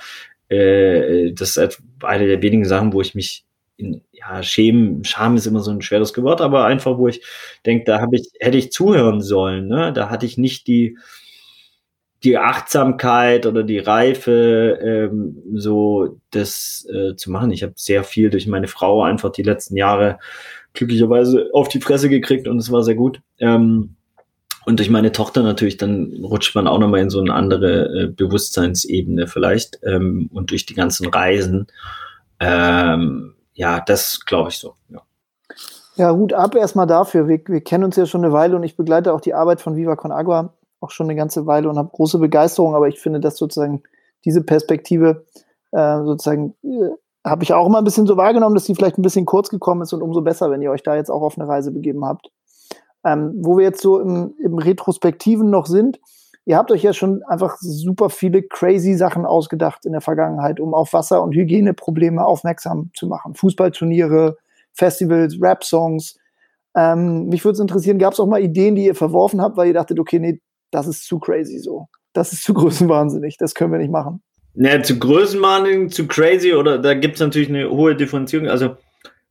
[0.49, 3.47] äh, das ist eine der wenigen Sachen, wo ich mich
[3.79, 7.23] in, ja, schämen, Scham ist immer so ein schweres Wort, aber einfach, wo ich
[7.65, 9.93] denke, da habe ich, hätte ich zuhören sollen, ne?
[9.95, 10.97] Da hatte ich nicht die,
[12.25, 17.51] die Achtsamkeit oder die Reife, ähm, so das äh, zu machen.
[17.51, 20.19] Ich habe sehr viel durch meine Frau einfach die letzten Jahre
[20.73, 23.21] glücklicherweise auf die Fresse gekriegt und es war sehr gut.
[23.39, 23.97] Ähm,
[24.65, 28.07] und durch meine Tochter natürlich, dann rutscht man auch nochmal in so eine andere äh,
[28.09, 29.79] Bewusstseinsebene vielleicht.
[29.85, 31.69] Ähm, und durch die ganzen Reisen.
[32.41, 34.75] Ähm, ja, das glaube ich so.
[34.89, 35.03] Ja.
[35.95, 37.29] ja, Hut ab erstmal dafür.
[37.29, 39.77] Wir, wir kennen uns ja schon eine Weile und ich begleite auch die Arbeit von
[39.77, 43.21] Viva Con Agua auch schon eine ganze Weile und habe große Begeisterung, aber ich finde,
[43.21, 43.83] dass sozusagen
[44.25, 45.25] diese Perspektive
[45.73, 46.91] äh, sozusagen äh,
[47.25, 49.83] habe ich auch immer ein bisschen so wahrgenommen, dass die vielleicht ein bisschen kurz gekommen
[49.83, 52.31] ist und umso besser, wenn ihr euch da jetzt auch auf eine Reise begeben habt.
[53.05, 56.01] Ähm, wo wir jetzt so im, im Retrospektiven noch sind,
[56.45, 60.73] ihr habt euch ja schon einfach super viele crazy Sachen ausgedacht in der Vergangenheit, um
[60.73, 63.35] auf Wasser- und Hygieneprobleme aufmerksam zu machen.
[63.35, 64.37] Fußballturniere,
[64.73, 66.19] Festivals, Rap-Songs.
[66.77, 69.69] Ähm, mich würde es interessieren, gab es auch mal Ideen, die ihr verworfen habt, weil
[69.69, 71.89] ihr dachtet, okay, nee, das ist zu crazy so.
[72.13, 74.23] Das ist zu größenwahnsinnig, das können wir nicht machen.
[74.55, 78.49] Naja, zu größenwahnsinnig, zu crazy oder da gibt es natürlich eine hohe Differenzierung.
[78.49, 78.77] Also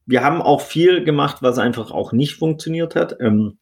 [0.06, 3.18] wir haben auch viel gemacht, was einfach auch nicht funktioniert hat.
[3.20, 3.58] Ähm,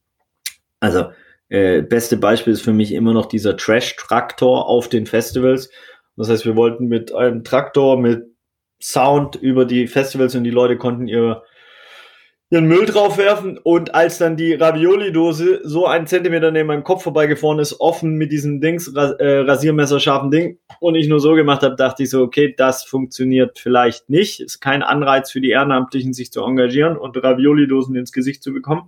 [0.79, 1.05] also,
[1.49, 5.69] äh, beste Beispiel ist für mich immer noch dieser Trash-Traktor auf den Festivals.
[6.17, 8.25] Das heißt, wir wollten mit einem Traktor mit
[8.81, 11.43] Sound über die Festivals und die Leute konnten ihre
[12.53, 17.57] ihren Müll draufwerfen und als dann die Ravioli-Dose so einen Zentimeter neben meinem Kopf vorbeigefahren
[17.57, 21.75] ist, offen mit diesem Dings, Ras äh, Rasiermesserscharfen Ding und ich nur so gemacht habe,
[21.75, 24.39] dachte ich so, okay, das funktioniert vielleicht nicht.
[24.39, 28.87] Ist kein Anreiz für die Ehrenamtlichen, sich zu engagieren und Ravioli-Dosen ins Gesicht zu bekommen.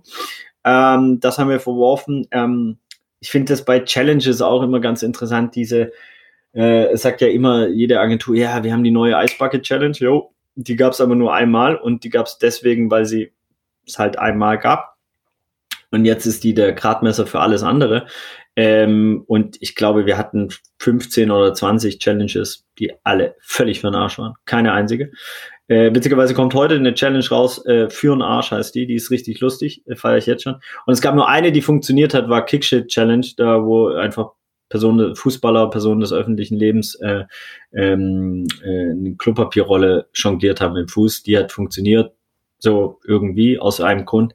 [0.64, 2.28] Ähm, das haben wir verworfen.
[2.30, 2.78] Ähm,
[3.18, 5.90] ich finde das bei Challenges auch immer ganz interessant, diese,
[6.52, 10.30] äh, sagt ja immer jede Agentur, ja, wir haben die neue Ice Bucket Challenge, jo,
[10.54, 13.32] die gab es aber nur einmal und die gab es deswegen, weil sie
[13.86, 14.96] es halt einmal gab.
[15.90, 18.06] Und jetzt ist die der Gradmesser für alles andere.
[18.56, 23.94] Ähm, und ich glaube, wir hatten 15 oder 20 Challenges, die alle völlig für den
[23.94, 24.34] Arsch waren.
[24.46, 25.12] Keine einzige.
[25.68, 29.10] Äh, witzigerweise kommt heute eine Challenge raus, äh, für den Arsch heißt die, die ist
[29.10, 30.54] richtig lustig, äh, feiere ich jetzt schon.
[30.86, 34.30] Und es gab nur eine, die funktioniert hat, war Kickshit Challenge, da wo einfach
[34.68, 37.24] Personen, Fußballer, Personen des öffentlichen Lebens äh,
[37.72, 41.22] ähm, äh, eine Klopapierrolle jongliert haben im Fuß.
[41.22, 42.12] Die hat funktioniert.
[42.58, 44.34] So irgendwie aus einem Grund.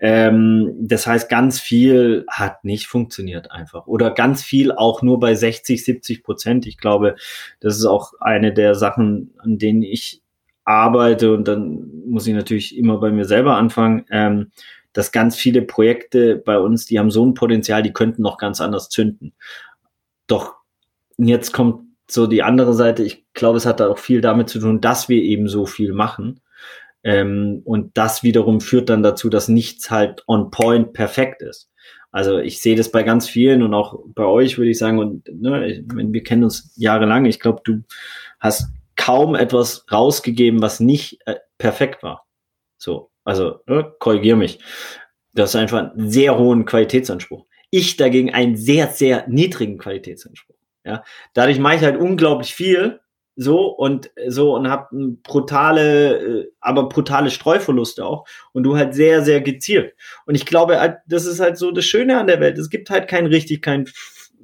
[0.00, 3.86] Ähm, das heißt, ganz viel hat nicht funktioniert einfach.
[3.86, 6.66] Oder ganz viel auch nur bei 60, 70 Prozent.
[6.66, 7.16] Ich glaube,
[7.60, 10.22] das ist auch eine der Sachen, an denen ich
[10.64, 11.34] arbeite.
[11.34, 14.06] Und dann muss ich natürlich immer bei mir selber anfangen.
[14.10, 14.50] Ähm,
[14.92, 18.60] dass ganz viele Projekte bei uns, die haben so ein Potenzial, die könnten noch ganz
[18.60, 19.34] anders zünden.
[20.26, 20.56] Doch
[21.16, 23.04] jetzt kommt so die andere Seite.
[23.04, 25.92] Ich glaube, es hat da auch viel damit zu tun, dass wir eben so viel
[25.92, 26.40] machen
[27.02, 31.70] ähm, und das wiederum führt dann dazu, dass nichts halt on point perfekt ist.
[32.12, 35.28] Also ich sehe das bei ganz vielen und auch bei euch würde ich sagen, und
[35.32, 37.82] ne, wir kennen uns jahrelang, ich glaube, du
[38.40, 42.26] hast kaum etwas rausgegeben, was nicht äh, perfekt war.
[42.78, 44.58] So, also ne, korrigier mich.
[45.32, 47.46] Das ist einfach einen sehr hohen Qualitätsanspruch.
[47.70, 50.56] Ich dagegen einen sehr, sehr niedrigen Qualitätsanspruch.
[50.84, 53.00] Ja, dadurch mache ich halt unglaublich viel
[53.42, 54.90] so und so und hab
[55.22, 59.94] brutale, äh, aber brutale Streuverluste auch und du halt sehr, sehr gezielt.
[60.26, 62.58] Und ich glaube, halt, das ist halt so das Schöne an der Welt.
[62.58, 63.86] Es gibt halt kein richtig, kein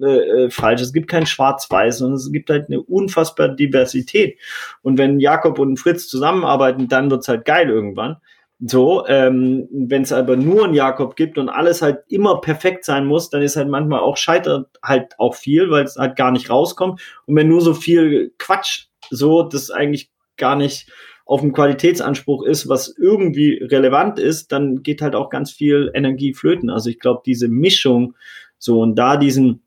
[0.01, 0.81] äh, äh, falsch.
[0.81, 4.39] Es gibt kein Schwarz-Weiß, sondern es gibt halt eine unfassbare Diversität.
[4.81, 8.17] Und wenn Jakob und Fritz zusammenarbeiten, dann wird's halt geil irgendwann.
[8.59, 13.05] So, ähm, wenn es aber nur einen Jakob gibt und alles halt immer perfekt sein
[13.05, 16.49] muss, dann ist halt manchmal auch scheitert halt auch viel, weil es halt gar nicht
[16.49, 17.01] rauskommt.
[17.27, 20.91] Und wenn nur so viel Quatsch, so, das eigentlich gar nicht
[21.27, 26.33] auf dem Qualitätsanspruch ist, was irgendwie relevant ist, dann geht halt auch ganz viel Energie
[26.33, 26.71] flöten.
[26.71, 28.15] Also ich glaube, diese Mischung,
[28.59, 29.63] so und da diesen,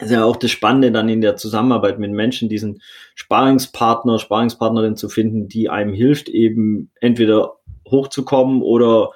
[0.00, 2.80] ist ja auch das Spannende dann in der Zusammenarbeit mit Menschen, diesen
[3.14, 7.57] Sparingspartner, Sparingspartnerin zu finden, die einem hilft, eben entweder
[7.90, 9.10] hochzukommen oder,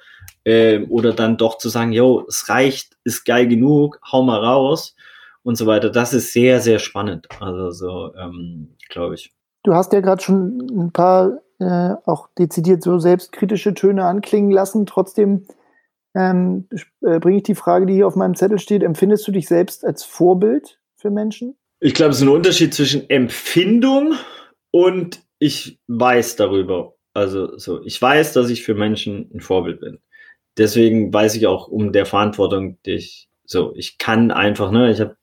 [0.45, 4.95] äh, oder dann doch zu sagen, yo, es reicht, ist geil genug, hau mal raus
[5.43, 5.91] und so weiter.
[5.91, 7.29] Das ist sehr, sehr spannend.
[7.41, 9.33] Also so, ähm, glaube ich.
[9.65, 14.87] Du hast ja gerade schon ein paar äh, auch dezidiert so selbstkritische Töne anklingen lassen.
[14.87, 15.47] Trotzdem
[16.15, 16.69] ähm,
[17.03, 18.83] äh, bringe ich die Frage, die hier auf meinem Zettel steht.
[18.83, 21.57] Empfindest du dich selbst als Vorbild für Menschen?
[21.81, 24.15] Ich glaube, es ist ein Unterschied zwischen Empfindung
[24.71, 26.95] und ich weiß darüber.
[27.15, 29.99] Also so, ich weiß, dass ich für Menschen ein Vorbild bin.
[30.57, 35.01] Deswegen weiß ich auch um der Verantwortung, die ich so, ich kann einfach, ne, ich
[35.01, 35.17] habe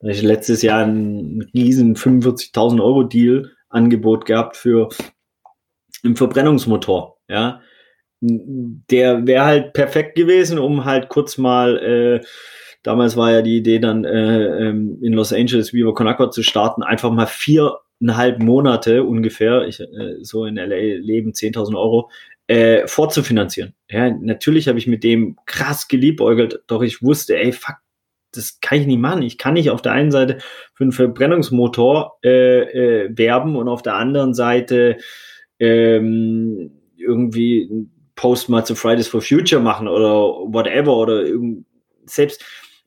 [0.00, 4.88] letztes Jahr einen riesen 45.000 Euro Deal Angebot gehabt für
[6.02, 7.60] einen Verbrennungsmotor, ja.
[8.22, 12.26] Der wäre halt perfekt gewesen, um halt kurz mal, äh,
[12.82, 16.42] damals war ja die Idee dann äh, ähm, in Los Angeles Viva Con Agua zu
[16.42, 17.26] starten, einfach mal
[18.00, 22.10] viereinhalb Monate ungefähr, ich, äh, so in LA leben 10.000 Euro,
[22.46, 23.74] äh, vorzufinanzieren.
[23.88, 27.76] Ja, natürlich habe ich mit dem krass geliebäugelt, doch ich wusste, ey, fuck,
[28.32, 29.22] das kann ich nicht machen.
[29.22, 30.38] Ich kann nicht auf der einen Seite
[30.74, 34.98] für einen Verbrennungsmotor äh, äh, werben und auf der anderen Seite
[35.58, 40.12] ähm, irgendwie einen Post mal zu Fridays for Future machen oder
[40.52, 41.24] whatever oder
[42.06, 42.44] selbst.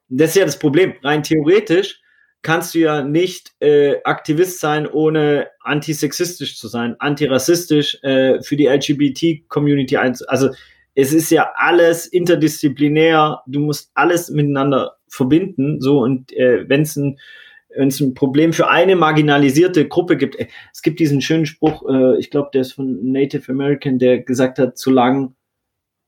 [0.08, 0.93] Das ist ja das Problem.
[1.04, 2.03] Rein theoretisch
[2.43, 8.67] kannst du ja nicht äh, Aktivist sein, ohne antisexistisch zu sein, antirassistisch äh, für die
[8.67, 10.25] LGBT-Community einzu.
[10.27, 10.49] Also
[10.93, 13.41] es ist ja alles interdisziplinär.
[13.47, 15.82] Du musst alles miteinander verbinden.
[15.82, 17.17] So und äh, wenn es ein
[17.75, 21.84] wenn es ein Problem für eine marginalisierte Gruppe gibt, äh, es gibt diesen schönen Spruch,
[21.89, 25.34] äh, ich glaube, der ist von Native American, der gesagt hat, solange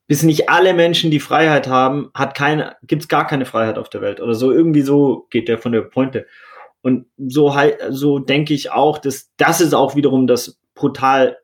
[0.08, 3.90] bis nicht alle Menschen die Freiheit haben, hat keine, gibt es gar keine Freiheit auf
[3.90, 4.52] der Welt oder so.
[4.52, 6.28] Irgendwie so geht der von der Pointe.
[6.82, 7.54] Und so
[7.90, 11.38] so denke ich auch, dass das ist auch wiederum das brutal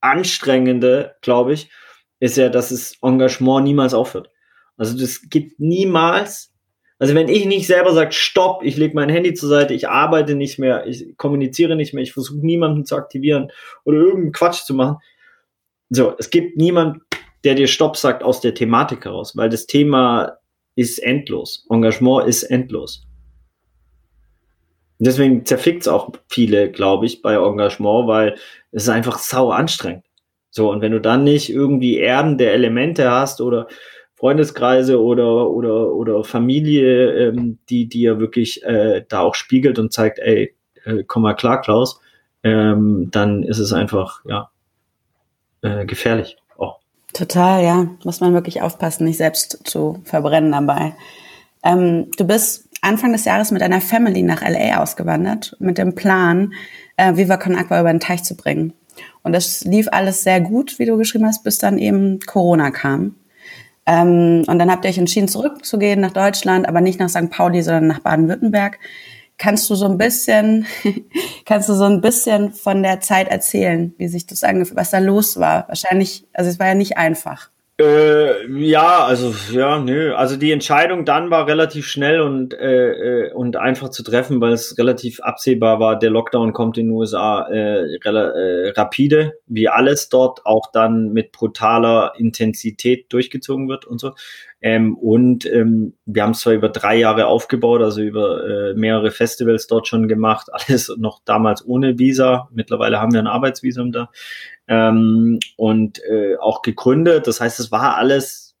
[0.00, 1.70] anstrengende, glaube ich,
[2.18, 4.30] ist ja, dass das Engagement niemals aufhört.
[4.76, 6.52] Also das gibt niemals,
[6.98, 10.34] also wenn ich nicht selber sage, stopp, ich lege mein Handy zur Seite, ich arbeite
[10.34, 13.52] nicht mehr, ich kommuniziere nicht mehr, ich versuche niemanden zu aktivieren
[13.84, 14.98] oder irgendeinen Quatsch zu machen.
[15.90, 17.02] So, es gibt niemand,
[17.46, 20.38] der dir Stopp sagt aus der Thematik heraus, weil das Thema
[20.74, 21.64] ist endlos.
[21.70, 23.06] Engagement ist endlos.
[24.98, 28.34] Deswegen zerfickt es auch viele, glaube ich, bei Engagement, weil
[28.72, 30.04] es ist einfach sau anstrengend.
[30.50, 33.68] So, und wenn du dann nicht irgendwie Erden der Elemente hast oder
[34.16, 40.18] Freundeskreise oder, oder, oder Familie, ähm, die dir wirklich äh, da auch spiegelt und zeigt,
[40.18, 40.52] ey,
[40.84, 42.00] äh, komm mal klar, Klaus,
[42.42, 44.50] ähm, dann ist es einfach, ja,
[45.60, 46.38] äh, gefährlich.
[47.16, 47.88] Total, ja.
[48.04, 50.92] Muss man wirklich aufpassen, nicht selbst zu verbrennen dabei.
[51.64, 56.52] Ähm, du bist Anfang des Jahres mit deiner Family nach LA ausgewandert, mit dem Plan,
[56.98, 58.74] äh, Viva Con Aqua über den Teich zu bringen.
[59.22, 63.14] Und das lief alles sehr gut, wie du geschrieben hast, bis dann eben Corona kam.
[63.86, 67.30] Ähm, und dann habt ihr euch entschieden, zurückzugehen nach Deutschland, aber nicht nach St.
[67.30, 68.78] Pauli, sondern nach Baden-Württemberg.
[69.38, 70.66] Kannst du so ein bisschen,
[71.44, 74.98] kannst du so ein bisschen von der Zeit erzählen, wie sich das angefühlt, was da
[74.98, 75.68] los war?
[75.68, 77.50] Wahrscheinlich, also es war ja nicht einfach.
[77.78, 80.14] Äh, ja, also ja, nö.
[80.14, 84.52] Also die Entscheidung dann war relativ schnell und äh, äh, und einfach zu treffen, weil
[84.54, 85.98] es relativ absehbar war.
[85.98, 91.32] Der Lockdown kommt in den USA äh, äh, rapide, wie alles dort auch dann mit
[91.32, 94.12] brutaler Intensität durchgezogen wird und so.
[94.62, 99.10] Ähm, und ähm, wir haben es zwar über drei Jahre aufgebaut, also über äh, mehrere
[99.10, 102.48] Festivals dort schon gemacht, alles noch damals ohne Visa.
[102.54, 104.08] Mittlerweile haben wir ein Arbeitsvisum da
[104.68, 107.26] ähm, und äh, auch gegründet.
[107.26, 108.56] Das heißt, es war alles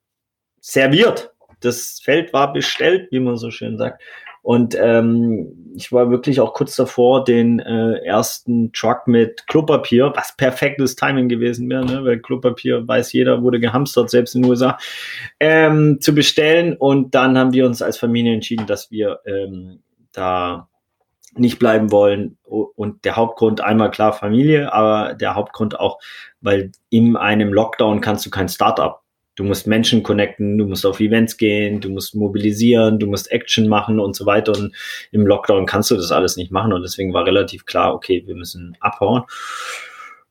[0.60, 1.32] serviert.
[1.60, 4.02] Das Feld war bestellt, wie man so schön sagt.
[4.46, 10.36] Und ähm, ich war wirklich auch kurz davor, den äh, ersten Truck mit Klopapier, was
[10.36, 12.04] perfektes Timing gewesen wäre, ne?
[12.04, 14.78] weil Klopapier, weiß jeder, wurde gehamstert, selbst in den USA,
[15.40, 16.76] ähm, zu bestellen.
[16.76, 19.80] Und dann haben wir uns als Familie entschieden, dass wir ähm,
[20.12, 20.68] da
[21.38, 22.38] nicht bleiben wollen.
[22.44, 25.98] Und der Hauptgrund einmal klar Familie, aber der Hauptgrund auch,
[26.40, 29.00] weil in einem Lockdown kannst du kein Startup
[29.36, 33.68] Du musst Menschen connecten, du musst auf Events gehen, du musst mobilisieren, du musst Action
[33.68, 34.52] machen und so weiter.
[34.52, 34.74] Und
[35.12, 36.72] im Lockdown kannst du das alles nicht machen.
[36.72, 39.24] Und deswegen war relativ klar, okay, wir müssen abhauen.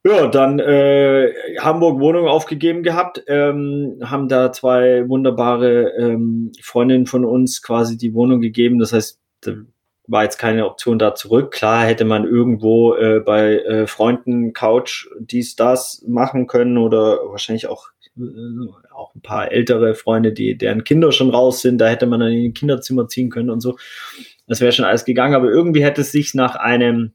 [0.03, 7.25] Ja, dann äh, Hamburg Wohnung aufgegeben gehabt, ähm, haben da zwei wunderbare ähm, Freundinnen von
[7.25, 8.79] uns quasi die Wohnung gegeben.
[8.79, 9.19] Das heißt,
[10.07, 11.51] war jetzt keine Option da zurück.
[11.51, 17.67] Klar hätte man irgendwo äh, bei äh, Freunden Couch dies, das machen können oder wahrscheinlich
[17.67, 18.21] auch äh,
[18.93, 22.31] auch ein paar ältere Freunde, die, deren Kinder schon raus sind, da hätte man dann
[22.31, 23.77] in ein Kinderzimmer ziehen können und so.
[24.47, 27.13] Das wäre schon alles gegangen, aber irgendwie hätte es sich nach einem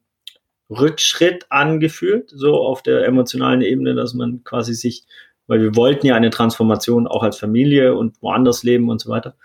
[0.69, 5.05] Rückschritt angefühlt, so auf der emotionalen Ebene, dass man quasi sich,
[5.47, 9.37] weil wir wollten ja eine Transformation auch als Familie und woanders leben und so weiter.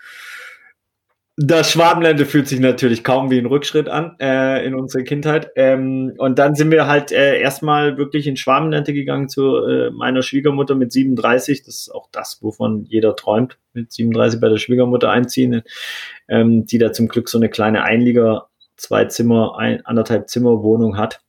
[1.38, 5.50] Das Schwabenländer fühlt sich natürlich kaum wie ein Rückschritt an äh, in unserer Kindheit.
[5.54, 10.22] Ähm, und dann sind wir halt äh, erstmal wirklich in Schwabenländer gegangen zu äh, meiner
[10.22, 11.62] Schwiegermutter mit 37.
[11.62, 15.62] Das ist auch das, wovon jeder träumt, mit 37 bei der Schwiegermutter einziehen,
[16.26, 20.96] ähm, die da zum Glück so eine kleine Einlieger, zwei Zimmer, ein, anderthalb Zimmer Wohnung
[20.96, 21.20] hat,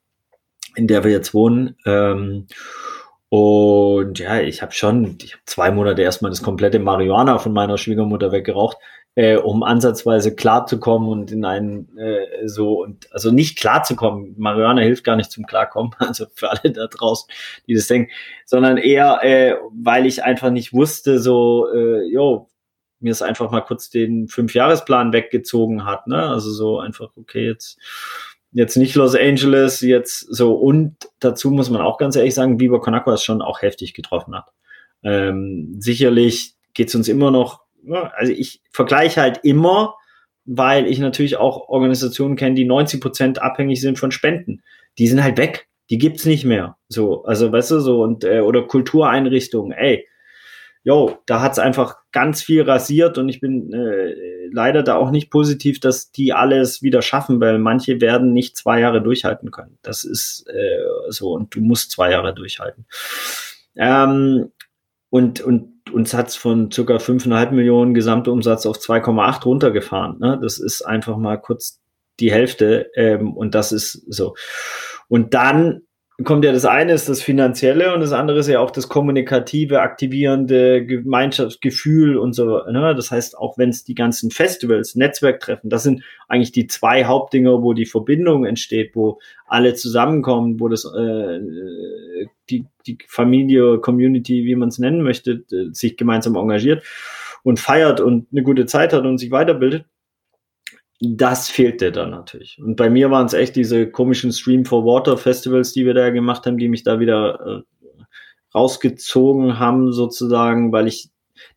[0.78, 1.76] in der wir jetzt wohnen.
[1.86, 2.48] Ähm,
[3.28, 7.78] und ja, ich habe schon, ich habe zwei Monate erstmal das komplette Marihuana von meiner
[7.78, 8.78] Schwiegermutter weggeraucht
[9.18, 14.36] äh, um ansatzweise klarzukommen und in einen äh, so und also nicht klarzukommen.
[14.38, 17.28] Marihuana hilft gar nicht zum Klarkommen, also für alle da draußen,
[17.66, 18.12] die das denken,
[18.46, 22.48] sondern eher, äh, weil ich einfach nicht wusste, so, äh, jo,
[23.00, 26.30] mir ist einfach mal kurz den Fünfjahresplan weggezogen hat, ne?
[26.30, 27.80] Also so einfach, okay, jetzt
[28.52, 32.78] jetzt nicht Los Angeles, jetzt so und dazu muss man auch ganz ehrlich sagen, Viva
[32.78, 34.52] Conakwa ist schon auch heftig getroffen hat.
[35.02, 39.96] Ähm, sicherlich geht's uns immer noch Ne, also ich vergleiche halt immer,
[40.44, 44.62] weil ich natürlich auch Organisationen kenne, die 90 Prozent abhängig sind von Spenden.
[44.98, 45.68] Die sind halt weg.
[45.90, 46.76] Die gibt's nicht mehr.
[46.90, 50.06] So, also weißt du, so und äh, oder Kultureinrichtungen, ey.
[50.84, 55.30] Jo, da hat's einfach ganz viel rasiert und ich bin äh, leider da auch nicht
[55.30, 59.78] positiv, dass die alles wieder schaffen, weil manche werden nicht zwei Jahre durchhalten können.
[59.82, 62.86] Das ist äh, so und du musst zwei Jahre durchhalten.
[63.78, 64.52] Ähm,
[65.10, 70.20] und, und uns hat's von circa fünfeinhalb Millionen Gesamtumsatz auf 2,8 runtergefahren.
[70.20, 70.40] Ne?
[70.42, 71.80] Das ist einfach mal kurz
[72.20, 74.36] die Hälfte ähm, und das ist so.
[75.08, 75.87] Und dann
[76.24, 79.82] kommt ja das eine ist das Finanzielle und das andere ist ja auch das kommunikative,
[79.82, 82.64] aktivierende Gemeinschaftsgefühl und so.
[82.64, 82.96] Ne?
[82.96, 87.62] Das heißt, auch wenn es die ganzen Festivals, Netzwerktreffen, das sind eigentlich die zwei Hauptdinger,
[87.62, 91.40] wo die Verbindung entsteht, wo alle zusammenkommen, wo das äh,
[92.50, 96.84] die, die Familie, Community, wie man es nennen möchte, sich gemeinsam engagiert
[97.44, 99.86] und feiert und eine gute Zeit hat und sich weiterbildet
[101.00, 102.60] das fehlte dann natürlich.
[102.62, 106.10] Und bei mir waren es echt diese komischen Stream for Water Festivals, die wir da
[106.10, 108.04] gemacht haben, die mich da wieder äh,
[108.56, 111.10] rausgezogen haben, sozusagen, weil ich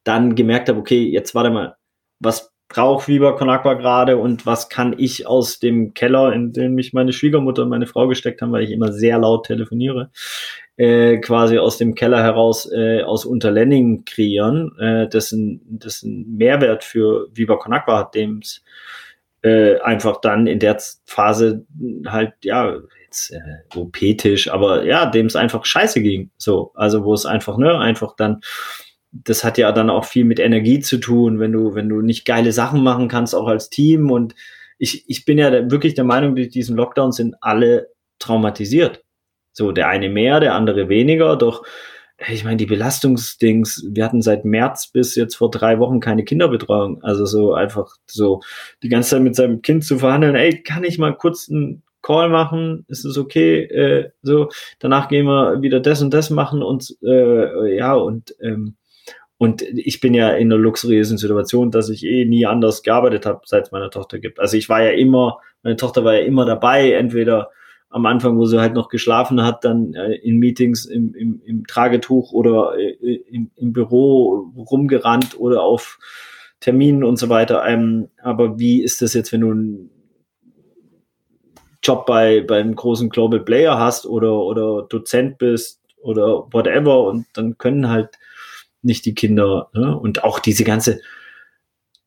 [0.05, 1.77] dann gemerkt habe, okay, jetzt warte mal,
[2.19, 6.75] was braucht Viva Con Agua gerade und was kann ich aus dem Keller, in den
[6.75, 10.11] mich meine Schwiegermutter und meine Frau gesteckt haben, weil ich immer sehr laut telefoniere,
[10.77, 17.29] äh, quasi aus dem Keller heraus äh, aus Unterlenning kreieren, äh, dessen, dessen Mehrwert für
[17.35, 18.63] Viva Con Agua hat, dem es
[19.43, 21.65] äh, einfach dann in der Phase
[22.07, 26.31] halt, ja, jetzt äh, opetisch, aber ja, dem es einfach scheiße ging.
[26.37, 28.41] So, also wo es einfach, ne, einfach dann,
[29.13, 32.25] das hat ja dann auch viel mit Energie zu tun, wenn du, wenn du nicht
[32.25, 34.11] geile Sachen machen kannst, auch als Team.
[34.11, 34.35] Und
[34.79, 39.03] ich, ich bin ja wirklich der Meinung, durch diesen Lockdown sind alle traumatisiert.
[39.53, 41.65] So, der eine mehr, der andere weniger, doch
[42.29, 47.03] ich meine, die Belastungsdings, wir hatten seit März bis jetzt vor drei Wochen keine Kinderbetreuung.
[47.03, 48.41] Also so einfach so
[48.83, 52.29] die ganze Zeit mit seinem Kind zu verhandeln, ey, kann ich mal kurz einen Call
[52.29, 52.85] machen?
[52.89, 53.63] Ist es okay?
[53.65, 58.77] Äh, so, danach gehen wir wieder das und das machen und äh, ja, und ähm,
[59.39, 63.41] und ich bin ja in einer luxuriösen Situation, dass ich eh nie anders gearbeitet habe,
[63.47, 64.39] seit es meine Tochter gibt.
[64.39, 67.51] Also ich war ja immer, meine Tochter war ja immer dabei, entweder
[67.91, 71.67] am Anfang, wo sie halt noch geschlafen hat, dann äh, in Meetings im, im, im
[71.67, 75.99] Tragetuch oder äh, im, im Büro rumgerannt oder auf
[76.61, 77.65] Terminen und so weiter.
[77.67, 79.91] Ähm, aber wie ist das jetzt, wenn du einen
[81.83, 87.59] Job bei beim großen Global Player hast oder oder Dozent bist oder whatever und dann
[87.59, 88.11] können halt
[88.83, 89.97] nicht die Kinder ne?
[89.97, 91.01] und auch diese ganze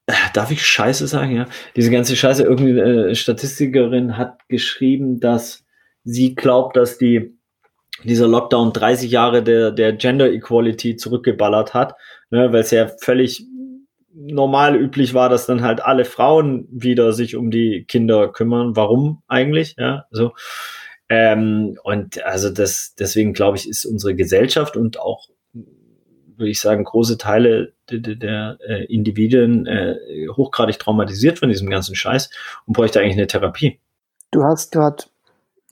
[0.05, 1.47] äh, Darf ich Scheiße sagen, ja?
[1.75, 5.63] Diese ganze Scheiße, irgendwie äh, Statistikerin hat geschrieben, dass
[6.03, 7.37] sie glaubt, dass die
[8.03, 11.95] dieser Lockdown 30 Jahre der, der Gender Equality zurückgeballert hat,
[12.31, 13.45] ne, weil es ja völlig
[14.13, 18.75] normal üblich war, dass dann halt alle Frauen wieder sich um die Kinder kümmern.
[18.75, 19.75] Warum eigentlich?
[19.77, 20.33] Ja, so.
[21.09, 25.27] Ähm, und also das, deswegen glaube ich, ist unsere Gesellschaft und auch
[26.35, 29.95] würde ich sagen, große Teile der, der, der äh, Individuen äh,
[30.35, 32.29] hochgradig traumatisiert von diesem ganzen Scheiß
[32.65, 33.79] und bräuchte eigentlich eine Therapie.
[34.31, 35.03] Du hast gerade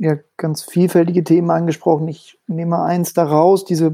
[0.01, 2.07] ja ganz vielfältige Themen angesprochen.
[2.07, 3.93] Ich nehme mal eins daraus, diese,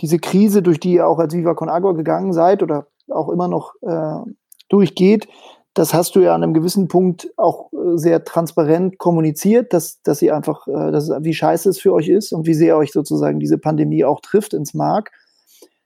[0.00, 3.48] diese Krise, durch die ihr auch als Viva Con Agua gegangen seid oder auch immer
[3.48, 4.30] noch äh,
[4.68, 5.28] durchgeht,
[5.72, 10.18] das hast du ja an einem gewissen Punkt auch äh, sehr transparent kommuniziert, dass, dass
[10.18, 13.40] sie einfach, äh, dass, wie scheiße es für euch ist und wie sehr euch sozusagen
[13.40, 15.10] diese Pandemie auch trifft ins Mark.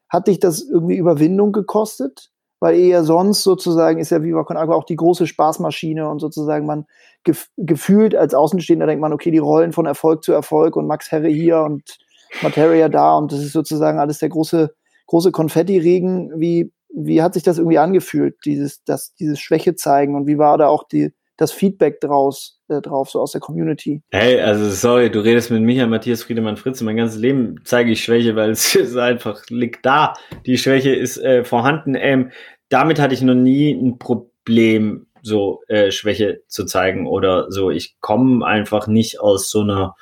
[0.09, 2.31] Hat dich das irgendwie Überwindung gekostet?
[2.61, 6.67] Weil eher sonst sozusagen ist ja Viva Con Agua auch die große Spaßmaschine und sozusagen
[6.67, 6.85] man
[7.25, 11.11] gef gefühlt als Außenstehender denkt man, okay, die rollen von Erfolg zu Erfolg und Max
[11.11, 11.99] Herre hier und
[12.43, 14.75] Materia da und das ist sozusagen alles der große,
[15.07, 16.33] große Konfetti-Regen.
[16.37, 20.59] Wie, wie hat sich das irgendwie angefühlt, dieses, das, dieses Schwäche zeigen und wie war
[20.59, 24.03] da auch die, das Feedback draus, äh, drauf, so aus der Community?
[24.11, 26.85] Hey, also sorry, du redest mit Michael Matthias Friedemann Fritze.
[26.85, 30.13] Mein ganzes Leben zeige ich Schwäche, weil es ist einfach liegt da.
[30.45, 31.95] Die Schwäche ist äh, vorhanden.
[31.95, 32.31] Ähm,
[32.69, 37.71] damit hatte ich noch nie ein Problem, so äh, Schwäche zu zeigen oder so.
[37.71, 39.97] Ich komme einfach nicht aus so einer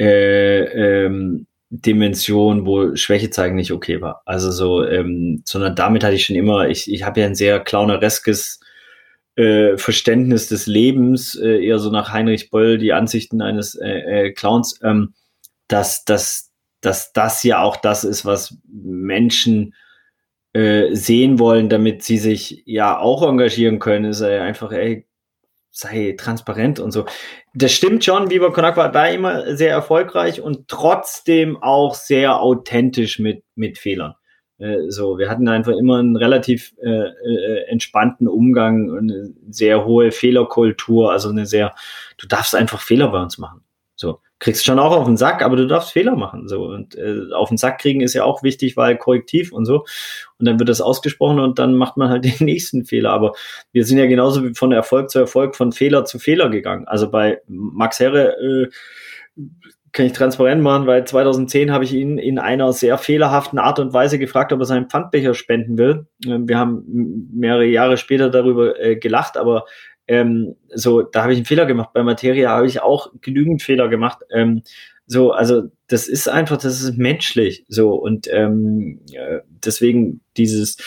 [0.00, 4.22] äh, ähm, Dimension, wo Schwäche zeigen nicht okay war.
[4.24, 7.58] Also so, ähm, sondern damit hatte ich schon immer, ich, ich habe ja ein sehr
[7.58, 8.60] clownereskes
[9.36, 14.32] äh, Verständnis des Lebens, äh, eher so nach Heinrich Boll, die Ansichten eines äh, äh,
[14.32, 15.14] Clowns, ähm,
[15.68, 19.74] dass, dass, dass das ja auch das ist, was Menschen
[20.52, 25.06] äh, sehen wollen, damit sie sich ja auch engagieren können, ist er einfach, ey,
[25.72, 27.04] sei transparent und so.
[27.54, 33.78] Das stimmt schon, Viva war immer sehr erfolgreich und trotzdem auch sehr authentisch mit, mit
[33.78, 34.14] Fehlern.
[34.58, 40.12] Äh, so, wir hatten einfach immer einen relativ äh, äh, entspannten Umgang, eine sehr hohe
[40.12, 41.74] Fehlerkultur, also eine sehr,
[42.18, 43.62] du darfst einfach Fehler bei uns machen.
[43.96, 46.48] So, kriegst schon auch auf den Sack, aber du darfst Fehler machen.
[46.48, 49.84] So und äh, auf den Sack kriegen ist ja auch wichtig, weil korrektiv und so.
[50.38, 53.10] Und dann wird das ausgesprochen und dann macht man halt den nächsten Fehler.
[53.10, 53.34] Aber
[53.72, 56.86] wir sind ja genauso von Erfolg zu Erfolg, von Fehler zu Fehler gegangen.
[56.86, 58.68] Also bei Max Herre äh,
[59.94, 63.92] kann ich transparent machen, weil 2010 habe ich ihn in einer sehr fehlerhaften Art und
[63.92, 66.06] Weise gefragt, ob er seinen Pfandbecher spenden will.
[66.26, 69.64] Ähm, wir haben mehrere Jahre später darüber äh, gelacht, aber
[70.08, 71.90] ähm, so, da habe ich einen Fehler gemacht.
[71.94, 74.18] Bei Materia habe ich auch genügend Fehler gemacht.
[74.30, 74.62] Ähm,
[75.06, 77.64] so, also das ist einfach, das ist menschlich.
[77.68, 79.00] So und ähm,
[79.64, 80.78] deswegen dieses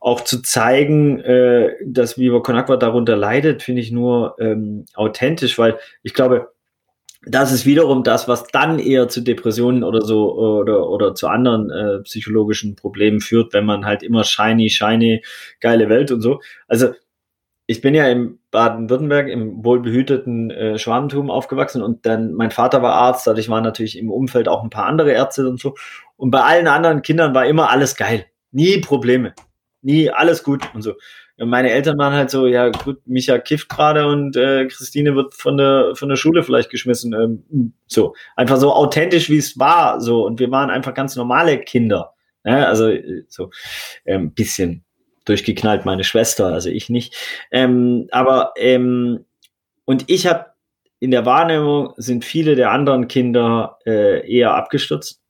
[0.00, 5.58] auch zu zeigen, äh, dass Viva Con Agua darunter leidet, finde ich nur ähm, authentisch,
[5.58, 6.48] weil ich glaube,
[7.28, 11.70] das ist wiederum das, was dann eher zu Depressionen oder so oder, oder zu anderen
[11.70, 15.24] äh, psychologischen Problemen führt, wenn man halt immer shiny, shiny,
[15.60, 16.40] geile Welt und so.
[16.68, 16.94] Also
[17.66, 22.94] ich bin ja im Baden-Württemberg im wohlbehüteten äh, Schwanentum aufgewachsen und dann mein Vater war
[22.94, 25.74] Arzt, dadurch waren natürlich im Umfeld auch ein paar andere Ärzte und so.
[26.16, 28.26] Und bei allen anderen Kindern war immer alles geil.
[28.52, 29.34] Nie Probleme.
[29.82, 30.94] Nie alles gut und so.
[31.38, 35.34] Und meine Eltern waren halt so, ja gut, Micha kifft gerade und äh, Christine wird
[35.34, 37.12] von der von der Schule vielleicht geschmissen.
[37.12, 38.14] Ähm, so.
[38.36, 40.00] Einfach so authentisch, wie es war.
[40.00, 40.24] So.
[40.24, 42.14] Und wir waren einfach ganz normale Kinder.
[42.44, 42.66] Ne?
[42.66, 43.50] Also äh, so
[44.06, 44.84] ein ähm, bisschen
[45.26, 47.14] durchgeknallt, meine Schwester, also ich nicht.
[47.50, 49.24] Ähm, aber ähm,
[49.84, 50.46] und ich habe
[51.00, 55.20] in der Wahrnehmung sind viele der anderen Kinder äh, eher abgestürzt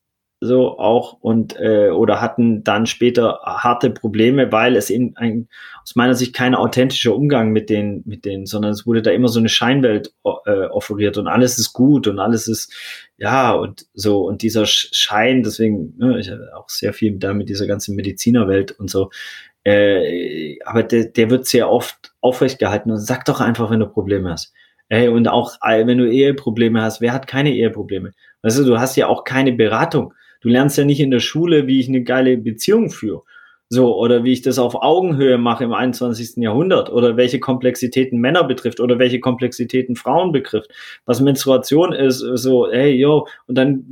[0.41, 5.49] so auch und äh, oder hatten dann später harte Probleme, weil es in ein,
[5.83, 9.29] aus meiner Sicht kein authentischer Umgang mit den mit denen, sondern es wurde da immer
[9.29, 10.13] so eine Scheinwelt
[10.45, 12.73] äh, offeriert und alles ist gut und alles ist
[13.17, 17.49] ja und so und dieser Schein, deswegen ne, ich habe auch sehr viel da mit
[17.49, 19.11] dieser ganzen Medizinerwelt und so
[19.67, 23.89] äh, aber der, der wird sehr oft aufrecht gehalten und sag doch einfach, wenn du
[23.89, 24.53] Probleme hast.
[24.89, 28.13] Ey, und auch wenn du Eheprobleme hast, wer hat keine Eheprobleme?
[28.43, 30.15] Weißt du, du hast ja auch keine Beratung.
[30.47, 33.25] Du lernst ja nicht in der Schule, wie ich eine geile Beziehung führe.
[33.69, 36.37] So, oder wie ich das auf Augenhöhe mache im 21.
[36.37, 40.71] Jahrhundert oder welche Komplexitäten Männer betrifft oder welche Komplexitäten Frauen betrifft.
[41.05, 43.85] Was Menstruation ist, so, hey, yo, und dann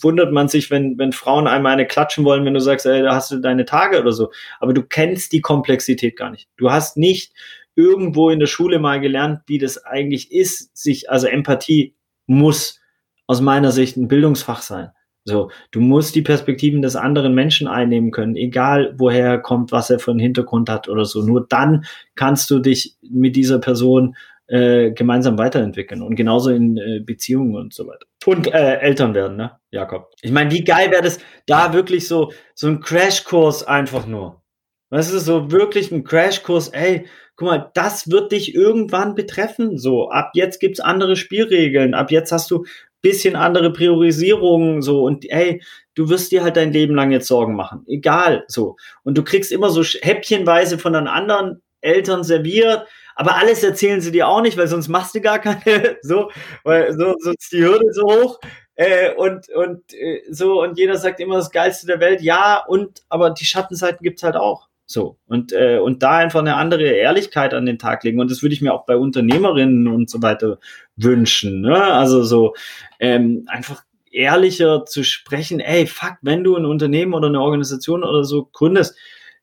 [0.00, 3.16] wundert man sich, wenn, wenn Frauen einmal eine klatschen wollen, wenn du sagst, ey, da
[3.16, 4.30] hast du deine Tage oder so.
[4.60, 6.48] Aber du kennst die Komplexität gar nicht.
[6.56, 7.32] Du hast nicht
[7.74, 11.96] irgendwo in der Schule mal gelernt, wie das eigentlich ist, sich, also Empathie
[12.28, 12.78] muss
[13.26, 14.92] aus meiner Sicht ein Bildungsfach sein.
[15.24, 19.90] So, du musst die Perspektiven des anderen Menschen einnehmen können, egal woher er kommt, was
[19.90, 21.22] er für einen Hintergrund hat oder so.
[21.22, 24.16] Nur dann kannst du dich mit dieser Person
[24.46, 28.06] äh, gemeinsam weiterentwickeln und genauso in äh, Beziehungen und so weiter.
[28.26, 30.10] Und äh, Eltern werden, ne, Jakob?
[30.22, 34.42] Ich meine, wie geil wäre das, da wirklich so so ein Crashkurs einfach nur.
[34.90, 37.06] Weißt du, so wirklich ein Crashkurs, ey,
[37.36, 39.78] guck mal, das wird dich irgendwann betreffen.
[39.78, 41.94] So, ab jetzt gibt's andere Spielregeln.
[41.94, 42.64] Ab jetzt hast du
[43.02, 45.02] bisschen andere Priorisierung so.
[45.04, 45.62] Und ey,
[45.94, 48.76] du wirst dir halt dein Leben lang jetzt Sorgen machen, egal so.
[49.02, 52.86] Und du kriegst immer so häppchenweise von den anderen Eltern serviert,
[53.16, 56.30] aber alles erzählen sie dir auch nicht, weil sonst machst du gar keine so,
[56.64, 58.40] weil so, sonst ist die Hürde so hoch.
[58.76, 60.62] Äh, und und äh, so.
[60.62, 64.36] Und jeder sagt immer das geilste der Welt, ja und aber die Schattenseiten gibt's halt
[64.36, 64.69] auch.
[64.92, 68.18] So, und, äh, und da einfach eine andere Ehrlichkeit an den Tag legen.
[68.18, 70.58] Und das würde ich mir auch bei Unternehmerinnen und so weiter
[70.96, 71.60] wünschen.
[71.60, 71.80] Ne?
[71.80, 72.56] Also so
[72.98, 78.24] ähm, einfach ehrlicher zu sprechen, ey, fuck, wenn du ein Unternehmen oder eine Organisation oder
[78.24, 78.96] so gründest,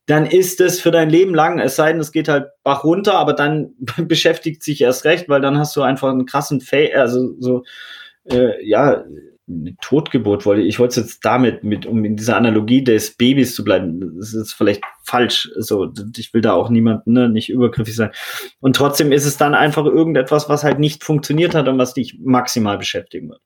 [0.06, 3.14] dann ist es für dein Leben lang, es sei denn, es geht halt Bach runter,
[3.14, 7.36] aber dann beschäftigt sich erst recht, weil dann hast du einfach einen krassen Fail, also
[7.40, 7.64] so,
[8.26, 9.06] äh, ja,
[9.50, 10.62] eine Totgeburt wollte.
[10.62, 14.18] Ich wollte es jetzt damit, mit, um in dieser Analogie des Babys zu bleiben.
[14.18, 15.50] Das ist vielleicht falsch.
[15.58, 18.12] So, ich will da auch niemanden ne, nicht übergriffig sein.
[18.60, 22.20] Und trotzdem ist es dann einfach irgendetwas, was halt nicht funktioniert hat und was dich
[22.22, 23.42] maximal beschäftigen wird.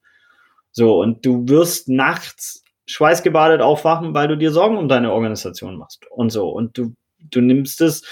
[0.71, 6.05] So, und du wirst nachts schweißgebadet aufwachen, weil du dir Sorgen um deine Organisation machst
[6.09, 6.49] und so.
[6.49, 6.93] Und du
[7.29, 8.03] du nimmst es,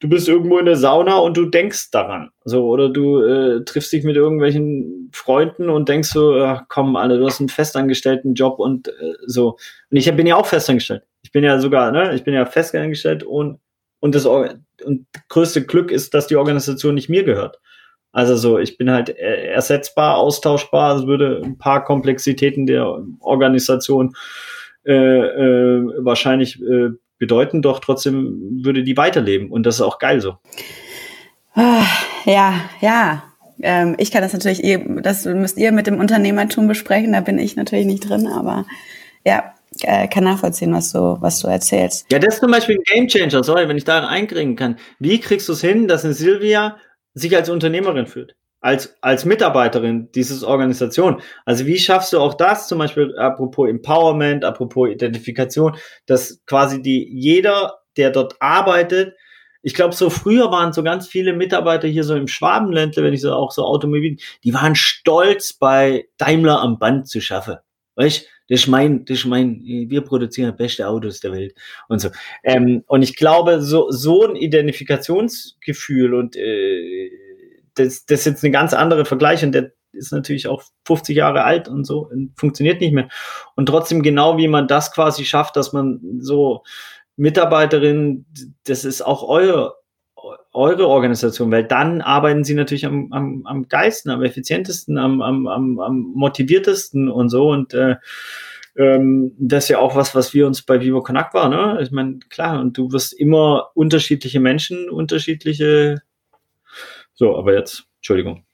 [0.00, 2.30] du bist irgendwo in der Sauna und du denkst daran.
[2.44, 7.18] So, oder du äh, triffst dich mit irgendwelchen Freunden und denkst so, ach, komm, alle,
[7.18, 9.56] du hast einen festangestellten Job und äh, so.
[9.90, 11.04] Und ich bin ja auch festangestellt.
[11.22, 13.60] Ich bin ja sogar, ne, ich bin ja festangestellt und,
[14.00, 17.58] und das und größte Glück ist, dass die Organisation nicht mir gehört.
[18.12, 24.14] Also so, ich bin halt äh, ersetzbar, austauschbar, es würde ein paar Komplexitäten der Organisation
[24.84, 30.20] äh, äh, wahrscheinlich äh, bedeuten, doch trotzdem würde die weiterleben und das ist auch geil
[30.20, 30.36] so.
[31.54, 31.84] Ah,
[32.24, 33.24] ja, ja.
[33.60, 34.62] Ähm, ich kann das natürlich,
[35.02, 38.66] das müsst ihr mit dem Unternehmertum besprechen, da bin ich natürlich nicht drin, aber
[39.24, 42.06] ja, äh, kann nachvollziehen, was du, was du erzählst.
[42.10, 44.76] Ja, das ist zum Beispiel ein Gamechanger, sorry, wenn ich da einkriegen kann.
[44.98, 46.76] Wie kriegst du es hin, dass eine Silvia
[47.14, 48.36] sich als Unternehmerin fühlt?
[48.60, 51.20] Als, als Mitarbeiterin dieses Organisation.
[51.44, 57.08] Also wie schaffst du auch das, zum Beispiel apropos Empowerment, apropos Identifikation, dass quasi die,
[57.12, 59.14] jeder, der dort arbeitet,
[59.62, 63.20] ich glaube, so früher waren so ganz viele Mitarbeiter hier so im Schwabenländle, wenn ich
[63.20, 67.56] so auch so Automobil, die waren stolz bei Daimler am Band zu schaffen.
[67.96, 71.54] Weißt das ist mein, das ist mein, wir produzieren beste Autos der Welt
[71.88, 72.08] und so.
[72.42, 77.10] Ähm, und ich glaube, so, so ein Identifikationsgefühl und äh,
[77.78, 81.44] das, das ist jetzt eine ganz andere Vergleich und der ist natürlich auch 50 Jahre
[81.44, 83.08] alt und so und funktioniert nicht mehr.
[83.56, 86.62] Und trotzdem genau wie man das quasi schafft, dass man so
[87.16, 88.26] Mitarbeiterinnen,
[88.64, 89.74] das ist auch euer,
[90.52, 95.46] eure Organisation, weil dann arbeiten sie natürlich am, am, am geilsten, am effizientesten, am, am,
[95.46, 97.96] am, am motiviertesten und so und äh,
[98.76, 101.80] ähm, das ist ja auch was, was wir uns bei Vivo Connect war, ne?
[101.82, 106.02] Ich meine, klar, und du wirst immer unterschiedliche Menschen, unterschiedliche
[107.18, 108.44] so, aber jetzt, Entschuldigung.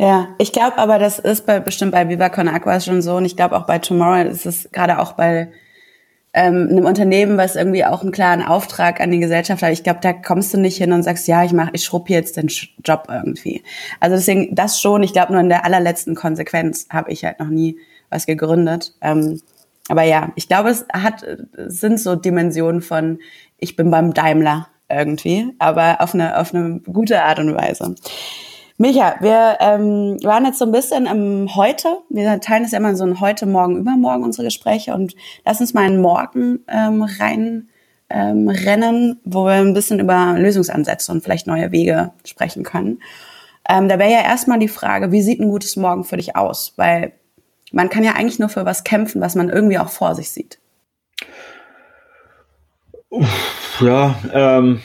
[0.00, 3.26] Ja, ich glaube aber, das ist bei, bestimmt bei Viva Con Aqua schon so und
[3.26, 5.52] ich glaube auch bei Tomorrow ist es gerade auch bei
[6.32, 9.70] ähm, einem Unternehmen, was irgendwie auch einen klaren Auftrag an die Gesellschaft hat.
[9.72, 12.38] Ich glaube, da kommst du nicht hin und sagst, ja, ich mache, ich schrubb jetzt
[12.38, 12.48] den
[12.82, 13.62] Job irgendwie.
[14.00, 15.02] Also deswegen das schon.
[15.02, 17.76] Ich glaube, nur in der allerletzten Konsequenz habe ich halt noch nie
[18.08, 18.94] was gegründet.
[19.02, 19.42] Ähm,
[19.88, 21.22] aber ja, ich glaube, es hat,
[21.66, 23.18] sind so Dimensionen von,
[23.58, 27.94] ich bin beim Daimler irgendwie, aber auf eine, auf eine gute Art und Weise.
[28.78, 31.98] Micha, wir ähm, waren jetzt so ein bisschen im Heute.
[32.08, 35.14] Wir teilen es ja immer so ein Heute, Morgen, Übermorgen unsere Gespräche und
[35.44, 37.68] lass uns mal in Morgen ähm, rein
[38.12, 43.02] ähm, wo wir ein bisschen über Lösungsansätze und vielleicht neue Wege sprechen können.
[43.68, 46.74] Ähm, da wäre ja erstmal die Frage, wie sieht ein gutes Morgen für dich aus?
[46.76, 47.12] Weil
[47.72, 50.58] man kann ja eigentlich nur für was kämpfen, was man irgendwie auch vor sich sieht.
[53.80, 54.80] Ja, ähm,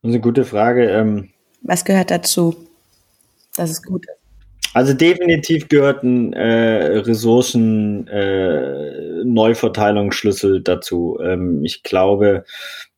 [0.00, 0.90] das ist eine gute Frage.
[0.90, 1.30] Ähm,
[1.62, 2.56] Was gehört dazu,
[3.56, 4.22] dass es gut ist?
[4.74, 11.18] Also definitiv gehört ein äh, Ressourcen äh, Neuverteilungsschlüssel dazu.
[11.22, 12.44] Ähm, ich glaube,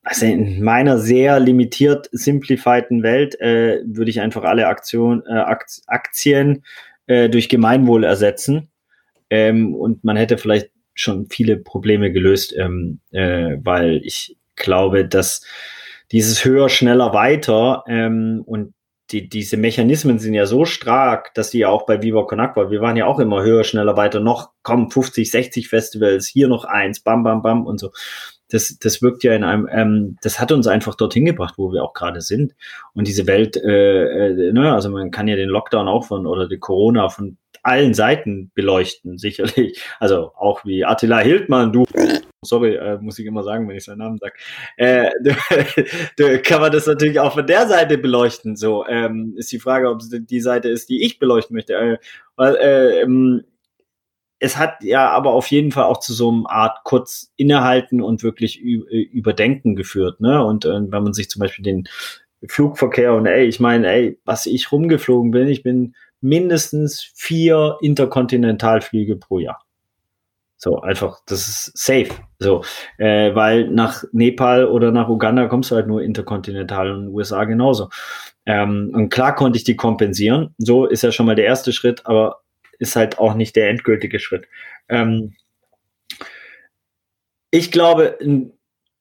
[0.05, 5.43] also in meiner sehr limitiert simplifierten Welt äh, würde ich einfach alle Aktion, äh,
[5.89, 6.65] Aktien
[7.07, 8.69] äh, durch Gemeinwohl ersetzen.
[9.31, 15.45] Ähm, und man hätte vielleicht schon viele Probleme gelöst, ähm, äh, weil ich glaube, dass
[16.12, 18.74] dieses höher, schneller, weiter ähm, und
[19.11, 22.70] die, diese Mechanismen sind ja so stark, dass die ja auch bei Viva Con Agua,
[22.70, 26.64] wir waren ja auch immer höher, schneller, weiter, noch kommen 50, 60 Festivals, hier noch
[26.64, 27.90] eins, bam, bam, bam und so.
[28.49, 31.82] Das, das wirkt ja in einem, ähm, das hat uns einfach dorthin gebracht, wo wir
[31.82, 32.55] auch gerade sind.
[32.92, 36.47] Und diese Welt, äh, äh, ne, also man kann ja den Lockdown auch von oder
[36.49, 39.83] die Corona von allen Seiten beleuchten, sicherlich.
[39.99, 41.85] Also auch wie Attila Hildmann, du,
[42.43, 44.35] sorry, äh, muss ich immer sagen, wenn ich seinen Namen sage,
[44.77, 45.11] äh,
[46.43, 48.57] kann man das natürlich auch von der Seite beleuchten.
[48.57, 51.75] So ähm, ist die Frage, ob es die Seite ist, die ich beleuchten möchte.
[51.75, 51.99] Äh,
[52.37, 53.45] weil äh, ähm,
[54.39, 58.23] es hat ja aber auf jeden Fall auch zu so einem Art kurz innehalten und
[58.23, 60.21] wirklich überdenken geführt.
[60.21, 60.45] Ne?
[60.45, 61.89] Und äh, wenn man sich zum Beispiel den
[62.47, 65.95] Flugverkehr und ey, ich meine, ey, was ich rumgeflogen bin, ich bin
[66.25, 69.62] mindestens vier Interkontinentalflüge pro Jahr.
[70.57, 72.09] So, einfach, das ist safe.
[72.39, 72.64] So,
[72.97, 77.91] äh, weil nach Nepal oder nach Uganda kommst du halt nur interkontinental und USA genauso.
[78.47, 80.55] Ähm, und klar konnte ich die kompensieren.
[80.57, 82.41] So ist ja schon mal der erste Schritt, aber
[82.79, 84.47] ist halt auch nicht der endgültige Schritt.
[84.89, 85.35] Ähm,
[87.51, 88.53] ich glaube, ein,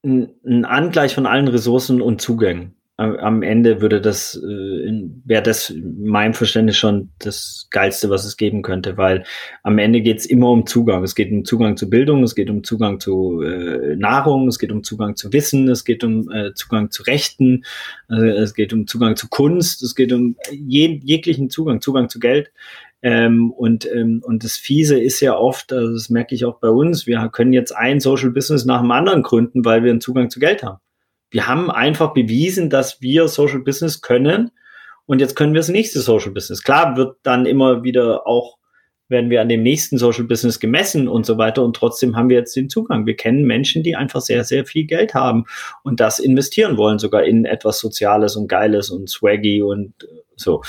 [0.03, 6.03] ein Angleich von allen Ressourcen und Zugängen am Ende würde das, äh, wäre das in
[6.05, 9.23] meinem Verständnis schon das Geilste, was es geben könnte, weil
[9.63, 11.03] am Ende geht es immer um Zugang.
[11.03, 14.71] Es geht um Zugang zu Bildung, es geht um Zugang zu äh, Nahrung, es geht
[14.71, 17.63] um Zugang zu Wissen, es geht um äh, Zugang zu Rechten,
[18.11, 22.19] äh, es geht um Zugang zu Kunst, es geht um je, jeglichen Zugang, Zugang zu
[22.19, 22.51] Geld.
[23.01, 26.69] Ähm, und, ähm, und das Fiese ist ja oft, also das merke ich auch bei
[26.69, 30.29] uns, wir können jetzt ein Social Business nach dem anderen gründen, weil wir einen Zugang
[30.29, 30.79] zu Geld haben.
[31.33, 34.51] Wir haben einfach bewiesen, dass wir Social Business können.
[35.07, 36.61] Und jetzt können wir das nächste Social Business.
[36.61, 38.59] Klar wird dann immer wieder auch,
[39.09, 41.63] werden wir an dem nächsten Social Business gemessen und so weiter.
[41.63, 43.07] Und trotzdem haben wir jetzt den Zugang.
[43.07, 45.45] Wir kennen Menschen, die einfach sehr, sehr viel Geld haben
[45.81, 49.93] und das investieren wollen, sogar in etwas Soziales und Geiles und Swaggy und
[50.35, 50.61] so.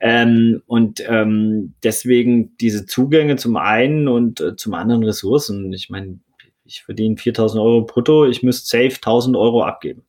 [0.00, 5.72] Ähm, und ähm, deswegen diese Zugänge zum einen und äh, zum anderen Ressourcen.
[5.72, 6.18] Ich meine,
[6.64, 10.04] ich verdiene 4000 Euro brutto, ich müsste safe 1000 Euro abgeben.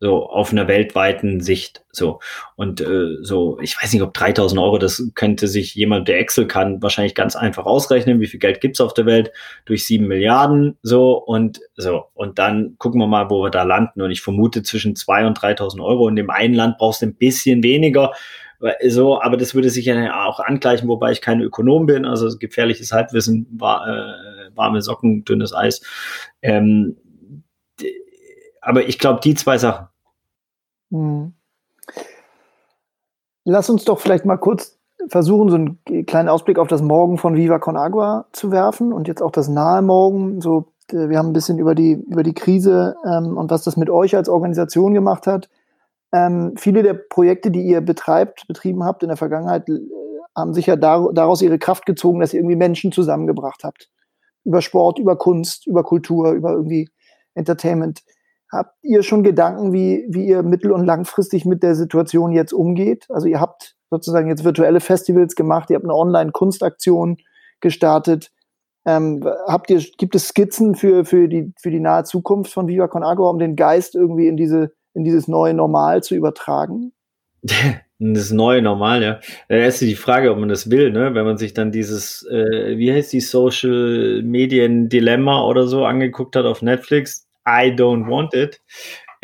[0.00, 1.82] So, auf einer weltweiten Sicht.
[1.90, 2.20] So.
[2.56, 6.46] Und äh, so, ich weiß nicht, ob 3000 Euro, das könnte sich jemand, der Excel
[6.46, 9.32] kann, wahrscheinlich ganz einfach ausrechnen, wie viel Geld gibt's auf der Welt,
[9.64, 12.04] durch sieben Milliarden, so, und so.
[12.12, 14.02] Und dann gucken wir mal, wo wir da landen.
[14.02, 16.08] Und ich vermute zwischen zwei und 3000 Euro.
[16.08, 18.12] In dem einen Land brauchst du ein bisschen weniger,
[18.86, 22.92] so, aber das würde sich ja auch angleichen, wobei ich kein Ökonom bin, also gefährliches
[22.92, 25.82] Halbwissen, war, äh, warme Socken, dünnes Eis.
[26.42, 26.96] Ähm,
[28.60, 29.88] aber ich glaube, die zwei Sachen.
[30.90, 31.34] Hm.
[33.44, 34.78] Lass uns doch vielleicht mal kurz
[35.08, 39.06] versuchen, so einen kleinen Ausblick auf das Morgen von Viva Con Agua zu werfen und
[39.06, 40.40] jetzt auch das nahe Morgen.
[40.40, 43.90] So, wir haben ein bisschen über die, über die Krise ähm, und was das mit
[43.90, 45.50] euch als Organisation gemacht hat
[46.14, 49.66] ähm, viele der Projekte, die ihr betreibt, betrieben habt in der Vergangenheit,
[50.36, 53.90] haben sicher dar daraus ihre Kraft gezogen, dass ihr irgendwie Menschen zusammengebracht habt.
[54.44, 56.88] Über Sport, über Kunst, über Kultur, über irgendwie
[57.34, 58.02] Entertainment.
[58.52, 63.06] Habt ihr schon Gedanken, wie, wie ihr mittel- und langfristig mit der Situation jetzt umgeht?
[63.08, 67.16] Also ihr habt sozusagen jetzt virtuelle Festivals gemacht, ihr habt eine Online-Kunstaktion
[67.60, 68.30] gestartet.
[68.86, 72.86] Ähm, habt ihr, gibt es Skizzen für, für, die, für die nahe Zukunft von Viva
[72.86, 76.92] Con Agua, um den Geist irgendwie in diese in dieses neue Normal zu übertragen?
[78.12, 79.20] das neue Normal, ja.
[79.48, 81.14] Da ist die Frage, ob man das will, ne?
[81.14, 86.36] Wenn man sich dann dieses, äh, wie heißt die Social Medien Dilemma oder so angeguckt
[86.36, 88.60] hat auf Netflix, I don't want it.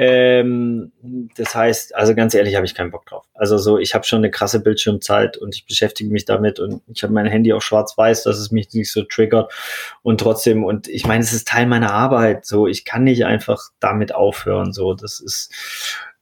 [0.02, 0.92] Ähm,
[1.36, 3.26] das heißt, also ganz ehrlich, habe ich keinen Bock drauf.
[3.34, 7.02] Also so, ich habe schon eine krasse Bildschirmzeit und ich beschäftige mich damit und ich
[7.02, 9.52] habe mein Handy auch schwarz-weiß, dass es mich nicht so triggert
[10.00, 12.46] und trotzdem und ich meine, es ist Teil meiner Arbeit.
[12.46, 14.72] So, ich kann nicht einfach damit aufhören.
[14.72, 15.52] So, das ist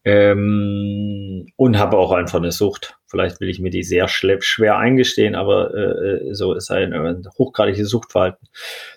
[0.05, 2.97] ähm, und habe auch einfach eine Sucht.
[3.07, 7.89] Vielleicht will ich mir die sehr schwer eingestehen, aber äh, so ist ein, ein hochgradiges
[7.89, 8.49] Suchtverhalten.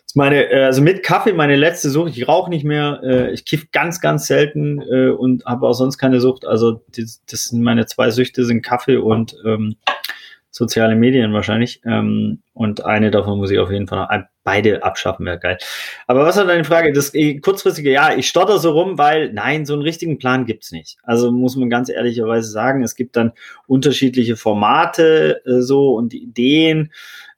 [0.04, 2.18] Das meine, äh, also mit Kaffee meine letzte Sucht.
[2.18, 5.97] Ich rauche nicht mehr, äh, ich kiff ganz, ganz selten äh, und habe auch sonst
[5.97, 6.45] keine Sucht.
[6.45, 9.78] Also das, das sind meine zwei Süchte sind Kaffee und ähm,
[10.52, 11.82] soziale Medien wahrscheinlich.
[11.86, 15.58] Ähm, und eine davon muss ich auf jeden Fall noch, äh, beide abschaffen, wäre geil.
[16.08, 16.91] Aber was war deine Frage?
[16.91, 20.72] Das äh, kurzfristige, ja, ich stotter so rum, weil nein, so einen richtigen Plan gibt's
[20.72, 20.97] nicht.
[21.04, 23.32] Also muss man ganz ehrlicherweise sagen, es gibt dann
[23.68, 26.91] unterschiedliche Formate äh, so und Ideen.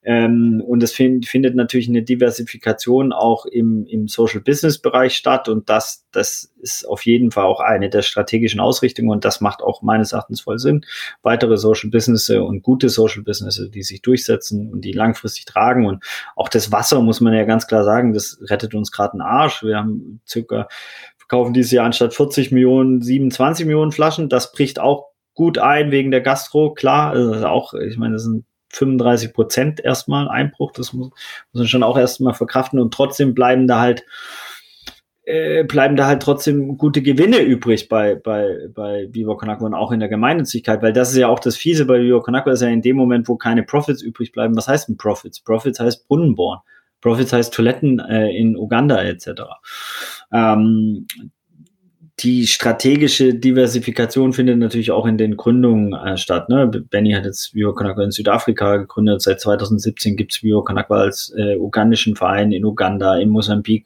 [0.05, 5.47] Ähm, und es find, findet natürlich eine Diversifikation auch im, im Social Business Bereich statt.
[5.47, 9.09] Und das, das ist auf jeden Fall auch eine der strategischen Ausrichtungen.
[9.09, 10.85] Und das macht auch meines Erachtens voll Sinn.
[11.21, 15.85] Weitere Social Business und gute Social Business, die sich durchsetzen und die langfristig tragen.
[15.85, 16.03] Und
[16.35, 19.63] auch das Wasser muss man ja ganz klar sagen, das rettet uns gerade einen Arsch.
[19.63, 20.67] Wir haben circa,
[21.17, 24.27] verkaufen dieses Jahr anstatt 40 Millionen, 27 Millionen Flaschen.
[24.27, 27.11] Das bricht auch gut ein wegen der Gastro, klar.
[27.11, 30.71] Also auch, ich meine, das sind 35 Prozent erstmal Einbruch.
[30.71, 32.79] Das muss, muss man schon auch erstmal verkraften.
[32.79, 34.03] Und trotzdem bleiben da halt
[35.25, 39.73] äh, bleiben da halt trotzdem gute Gewinne übrig bei, bei, bei Viva Con Agua und
[39.73, 42.51] auch in der Gemeinnützigkeit, weil das ist ja auch das Fiese bei Viva Con Agua,
[42.51, 44.57] ist ja in dem Moment, wo keine Profits übrig bleiben.
[44.57, 45.39] Was heißt denn Profits?
[45.39, 46.59] Profits heißt Brunnenbohren.
[46.99, 49.43] Profits heißt Toiletten äh, in Uganda etc.
[50.31, 51.07] Ähm,
[52.23, 56.47] die strategische Diversifikation findet natürlich auch in den Gründungen äh, statt.
[56.47, 56.67] Ne?
[56.67, 59.21] Benny hat jetzt Viva Conakwa in Südafrika gegründet.
[59.21, 63.85] Seit 2017 gibt es Viva Conakwa als äh, ugandischen Verein in Uganda, in Mosambik.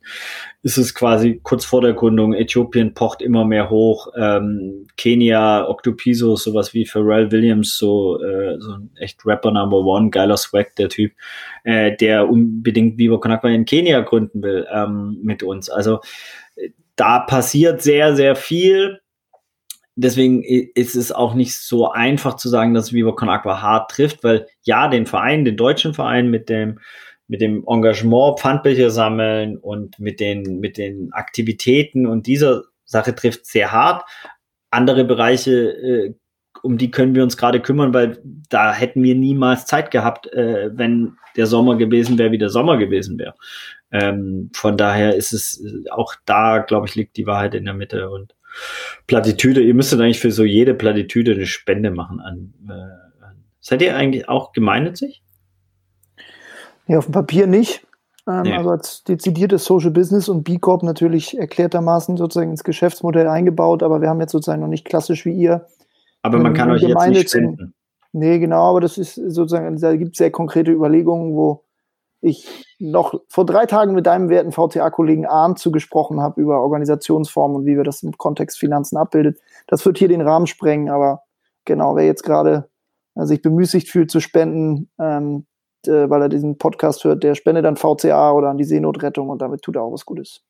[0.62, 2.34] Ist es quasi kurz vor der Gründung.
[2.34, 4.10] Äthiopien pocht immer mehr hoch.
[4.16, 10.12] Ähm, Kenia, Octopiso, sowas wie Pharrell Williams, so, äh, so ein echt Rapper Number One,
[10.12, 11.12] geiler Swag, der Typ,
[11.64, 15.72] äh, der unbedingt Viva Conakwa in Kenia gründen will ähm, mit uns.
[15.72, 16.02] Also
[16.98, 19.00] da passiert sehr, sehr viel.
[19.96, 24.24] Deswegen ist es auch nicht so einfach zu sagen, dass Viva Con Aqua hart trifft,
[24.24, 26.80] weil ja, den Verein, den deutschen Verein mit dem,
[27.28, 33.46] mit dem Engagement Pfandbecher sammeln und mit den, mit den Aktivitäten und dieser Sache trifft
[33.46, 34.06] sehr hart.
[34.70, 36.14] Andere Bereiche, äh,
[36.64, 40.70] um die können wir uns gerade kümmern, weil da hätten wir niemals Zeit gehabt, äh,
[40.74, 43.36] wenn der Sommer gewesen wäre, wie der Sommer gewesen wäre.
[43.92, 48.10] Ähm, von daher ist es auch da, glaube ich, liegt die Wahrheit in der Mitte
[48.10, 48.36] und
[49.08, 49.62] Plattitüde.
[49.62, 52.54] Ihr müsstet eigentlich für so jede Plattitüde eine Spende machen an.
[52.68, 53.44] Äh, an.
[53.60, 55.24] Seid ihr eigentlich auch gemeinnützig?
[56.88, 57.86] Ja, auf dem Papier nicht.
[58.28, 58.54] Ähm, nee.
[58.54, 64.02] Also als dezidiertes Social Business und B Corp natürlich erklärtermaßen sozusagen ins Geschäftsmodell eingebaut, aber
[64.02, 65.68] wir haben jetzt sozusagen noch nicht klassisch wie ihr.
[66.24, 67.74] Aber man kann euch jetzt nicht spenden.
[68.12, 71.64] Nee, genau, aber das ist sozusagen, da gibt es sehr konkrete Überlegungen, wo
[72.22, 77.66] ich noch vor drei Tagen mit deinem werten VCA-Kollegen Arndt zugesprochen habe über Organisationsformen und
[77.66, 79.40] wie wir das im Kontext Finanzen abbildet.
[79.68, 81.22] Das wird hier den Rahmen sprengen, aber
[81.66, 82.70] genau, wer jetzt gerade
[83.16, 85.46] äh, sich bemüßigt fühlt zu spenden, ähm,
[85.86, 89.42] äh, weil er diesen Podcast hört, der spendet dann VCA oder an die Seenotrettung und
[89.42, 90.42] damit tut er auch was Gutes.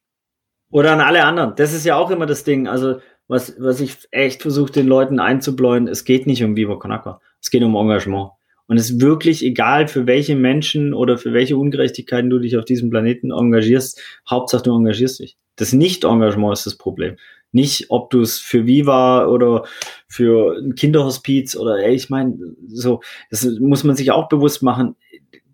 [0.70, 1.56] Oder an alle anderen.
[1.56, 2.68] Das ist ja auch immer das Ding.
[2.68, 6.92] Also, was, was ich echt versuche, den Leuten einzubläuen, es geht nicht um Viva Con
[6.92, 7.22] Aqua.
[7.42, 8.32] Es geht um Engagement.
[8.68, 12.66] Und es ist wirklich egal, für welche Menschen oder für welche Ungerechtigkeiten du dich auf
[12.66, 14.02] diesem Planeten engagierst.
[14.30, 15.38] Hauptsache, du engagierst dich.
[15.56, 17.16] Das Nicht-Engagement ist das Problem.
[17.52, 19.64] Nicht, ob du es für Viva oder
[20.08, 22.38] für ein Kinderhospiz oder, ey, ich meine,
[22.68, 23.02] so,
[23.32, 24.96] das muss man sich auch bewusst machen.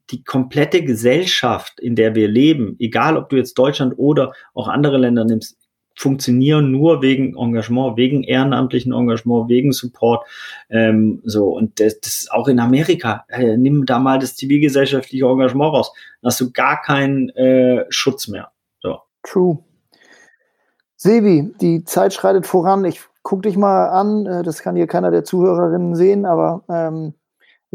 [0.09, 4.97] Die komplette Gesellschaft, in der wir leben, egal ob du jetzt Deutschland oder auch andere
[4.97, 5.57] Länder nimmst,
[5.95, 10.25] funktionieren nur wegen Engagement, wegen ehrenamtlichen Engagement, wegen Support.
[10.69, 13.25] Ähm, so und das, das auch in Amerika.
[13.29, 15.91] Äh, nimm da mal das zivilgesellschaftliche Engagement raus,
[16.21, 18.51] dann hast du gar keinen äh, Schutz mehr.
[18.81, 18.99] So.
[19.23, 19.59] True.
[20.95, 22.85] Sebi, die Zeit schreitet voran.
[22.85, 24.25] Ich guck dich mal an.
[24.25, 27.13] Äh, das kann hier keiner der Zuhörerinnen sehen, aber ähm,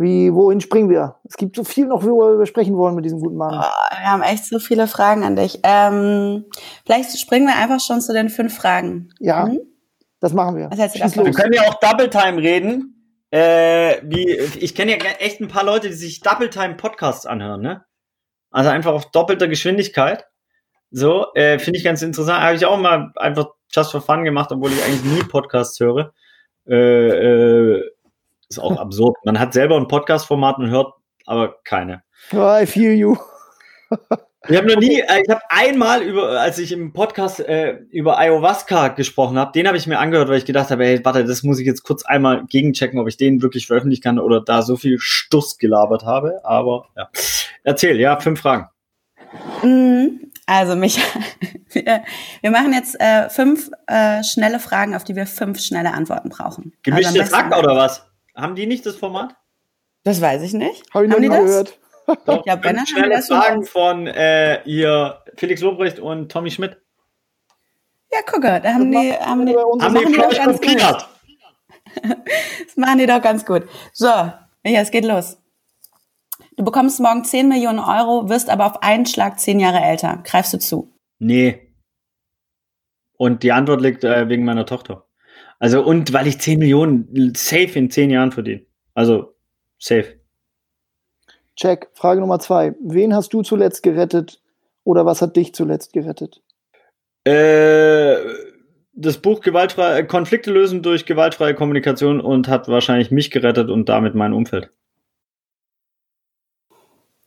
[0.00, 1.16] wie, wohin springen wir?
[1.24, 3.52] Es gibt so viel noch, worüber wir sprechen wollen mit diesem guten Mann.
[3.52, 5.58] Oh, wir haben echt so viele Fragen an dich.
[5.64, 6.44] Ähm,
[6.86, 9.08] vielleicht springen wir einfach schon zu den fünf Fragen.
[9.18, 9.58] Ja, mhm.
[10.20, 10.70] das machen wir.
[10.70, 12.94] Was wir können ja auch Double Time reden.
[13.30, 14.30] Äh, wie,
[14.60, 17.84] ich kenne ja echt ein paar Leute, die sich Double Time Podcasts anhören, ne?
[18.52, 20.26] Also einfach auf doppelter Geschwindigkeit.
[20.92, 22.40] So, äh, finde ich ganz interessant.
[22.40, 26.12] Habe ich auch mal einfach just for fun gemacht, obwohl ich eigentlich nie Podcasts höre.
[26.68, 27.90] Äh, äh,
[28.48, 29.16] ist auch absurd.
[29.24, 30.92] Man hat selber ein Podcast-Format und hört
[31.26, 32.02] aber keine.
[32.32, 33.16] Oh, I feel you.
[34.48, 38.18] Ich habe noch nie, äh, ich habe einmal über, als ich im Podcast äh, über
[38.18, 41.42] Ayahuasca gesprochen habe, den habe ich mir angehört, weil ich gedacht habe, hey, warte, das
[41.42, 44.76] muss ich jetzt kurz einmal gegenchecken, ob ich den wirklich veröffentlichen kann oder da so
[44.76, 46.40] viel Stuss gelabert habe.
[46.44, 47.08] Aber ja,
[47.64, 48.68] erzähl, ja, fünf Fragen.
[49.62, 50.30] Mhm.
[50.46, 50.98] Also mich,
[51.72, 56.72] wir, machen jetzt äh, fünf äh, schnelle Fragen, auf die wir fünf schnelle Antworten brauchen.
[56.82, 58.06] Gemischte also Takt oder was?
[58.38, 59.34] Haben die nicht das Format?
[60.04, 60.84] Das weiß ich nicht.
[60.94, 61.40] Hab ich haben die das?
[61.40, 61.78] gehört.
[62.24, 66.80] Doch, ja, Benner schnelle haben Fragen von äh, ihr Felix Lobrecht und Tommy Schmidt.
[68.10, 70.78] Ja, gucke, da haben die, haben die, haben die, die doch ganz gut.
[72.02, 73.64] das machen die doch ganz gut.
[73.92, 74.32] So, ja,
[74.64, 75.36] es geht los.
[76.56, 80.20] Du bekommst morgen 10 Millionen Euro, wirst aber auf einen Schlag 10 Jahre älter.
[80.24, 80.92] Greifst du zu?
[81.18, 81.74] Nee.
[83.16, 85.07] Und die Antwort liegt äh, wegen meiner Tochter.
[85.58, 88.64] Also, und weil ich 10 Millionen safe in 10 Jahren verdiene.
[88.94, 89.34] Also,
[89.78, 90.18] safe.
[91.56, 91.88] Check.
[91.94, 92.74] Frage Nummer zwei.
[92.80, 94.40] Wen hast du zuletzt gerettet
[94.84, 96.40] oder was hat dich zuletzt gerettet?
[97.24, 98.16] Äh,
[98.92, 104.14] das Buch Gewaltfreie Konflikte lösen durch gewaltfreie Kommunikation und hat wahrscheinlich mich gerettet und damit
[104.14, 104.70] mein Umfeld.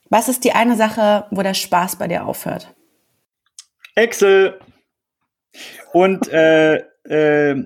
[0.09, 2.73] Was ist die eine Sache, wo der Spaß bei dir aufhört?
[3.95, 4.59] Excel.
[5.93, 7.65] Und äh, äh,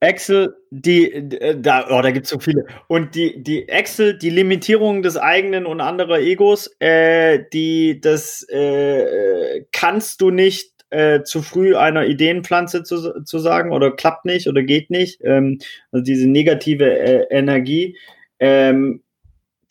[0.00, 2.64] Excel, die, äh, da, oh, da gibt es so viele.
[2.88, 9.64] Und die, die Excel, die Limitierung des eigenen und anderer Egos, äh, die, das äh,
[9.72, 14.62] kannst du nicht äh, zu früh einer Ideenpflanze zu, zu sagen oder klappt nicht oder
[14.62, 15.20] geht nicht.
[15.22, 15.58] Ähm,
[15.92, 17.96] also diese negative äh, Energie.
[18.38, 19.02] Ähm,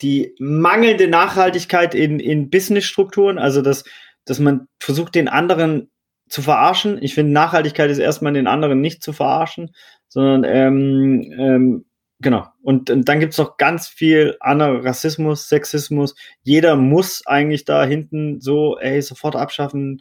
[0.00, 3.84] die mangelnde Nachhaltigkeit in, in Businessstrukturen, also dass,
[4.24, 5.90] dass man versucht, den anderen
[6.30, 6.98] zu verarschen.
[7.02, 9.74] Ich finde, Nachhaltigkeit ist erstmal den anderen nicht zu verarschen,
[10.08, 11.84] sondern ähm, ähm,
[12.20, 12.46] genau.
[12.62, 16.14] Und, und dann gibt's noch ganz viel anderer Rassismus, Sexismus.
[16.42, 20.00] Jeder muss eigentlich da hinten so, ey, sofort abschaffen,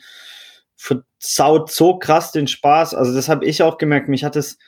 [0.77, 2.93] versaut so krass den Spaß.
[2.93, 4.07] Also das habe ich auch gemerkt.
[4.07, 4.59] Mich hat es,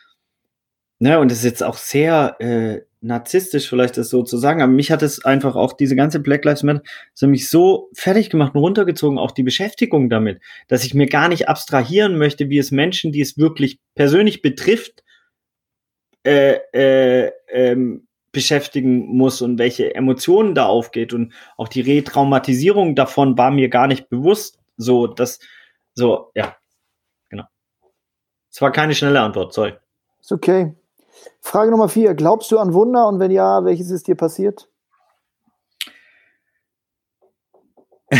[1.01, 4.71] ne, und das ist jetzt auch sehr äh, narzisstisch vielleicht das so zu sagen, aber
[4.71, 6.83] mich hat es einfach auch diese ganze Black Lives Matter,
[7.19, 11.27] das mich so fertig gemacht und runtergezogen, auch die Beschäftigung damit, dass ich mir gar
[11.27, 15.03] nicht abstrahieren möchte, wie es Menschen, die es wirklich persönlich betrifft,
[16.23, 23.37] äh, äh, ähm, beschäftigen muss und welche Emotionen da aufgeht und auch die Retraumatisierung davon
[23.37, 24.59] war mir gar nicht bewusst.
[24.77, 25.39] So, dass,
[25.95, 26.55] so, ja,
[27.29, 27.45] genau.
[28.51, 29.73] Es war keine schnelle Antwort, sorry.
[30.21, 30.75] Ist okay.
[31.41, 32.13] Frage Nummer vier.
[32.13, 34.67] Glaubst du an Wunder und wenn ja, welches ist dir passiert?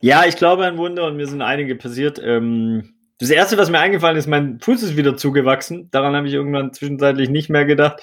[0.00, 2.20] ja, ich glaube an Wunder und mir sind einige passiert.
[2.22, 5.90] Ähm, das erste, was mir eingefallen ist, mein Fuß ist wieder zugewachsen.
[5.90, 8.00] Daran habe ich irgendwann zwischenzeitlich nicht mehr gedacht.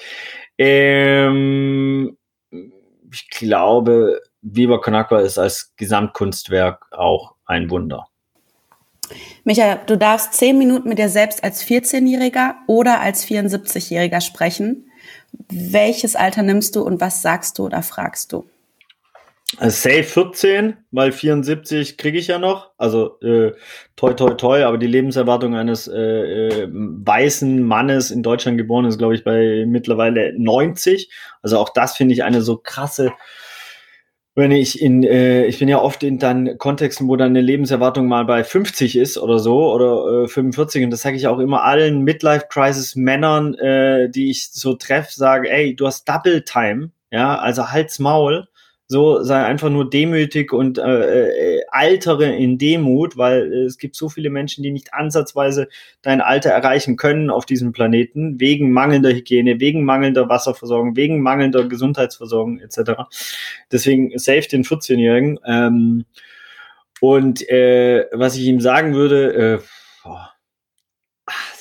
[0.58, 2.18] Ähm,
[3.12, 8.06] ich glaube, Viva Con Agua ist als Gesamtkunstwerk auch ein Wunder.
[9.44, 14.90] Michael, du darfst zehn Minuten mit dir selbst als 14-Jähriger oder als 74-Jähriger sprechen.
[15.48, 18.44] Welches Alter nimmst du und was sagst du oder fragst du?
[19.58, 22.72] Also safe 14, weil 74 kriege ich ja noch.
[22.78, 23.52] Also äh,
[23.94, 28.98] toi toi toi, aber die Lebenserwartung eines äh, äh, weißen Mannes in Deutschland geboren ist,
[28.98, 31.10] glaube ich, bei mittlerweile 90.
[31.42, 33.12] Also auch das finde ich eine so krasse
[34.36, 38.06] wenn ich in, äh, ich bin ja oft in dann Kontexten, wo dann eine Lebenserwartung
[38.06, 41.64] mal bei 50 ist oder so oder äh, 45 und das sage ich auch immer
[41.64, 47.70] allen Midlife-Crisis-Männern, äh, die ich so treffe, sage, ey, du hast Double Time, ja, also
[47.70, 48.46] halt's Maul
[48.88, 53.96] so sei einfach nur demütig und äh, äh, altere in Demut, weil äh, es gibt
[53.96, 55.68] so viele Menschen, die nicht ansatzweise
[56.02, 61.66] dein Alter erreichen können auf diesem Planeten, wegen mangelnder Hygiene, wegen mangelnder Wasserversorgung, wegen mangelnder
[61.66, 62.92] Gesundheitsversorgung etc.
[63.72, 65.40] Deswegen safe den 14-Jährigen.
[65.44, 66.04] Ähm,
[67.00, 69.58] und äh, was ich ihm sagen würde, äh,
[70.04, 70.30] boah,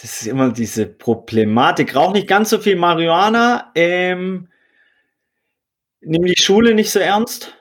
[0.02, 1.96] das ist immer diese Problematik.
[1.96, 3.72] Rauch nicht ganz so viel Marihuana.
[3.74, 4.50] Ähm,
[6.06, 7.54] nimm die Schule nicht so ernst.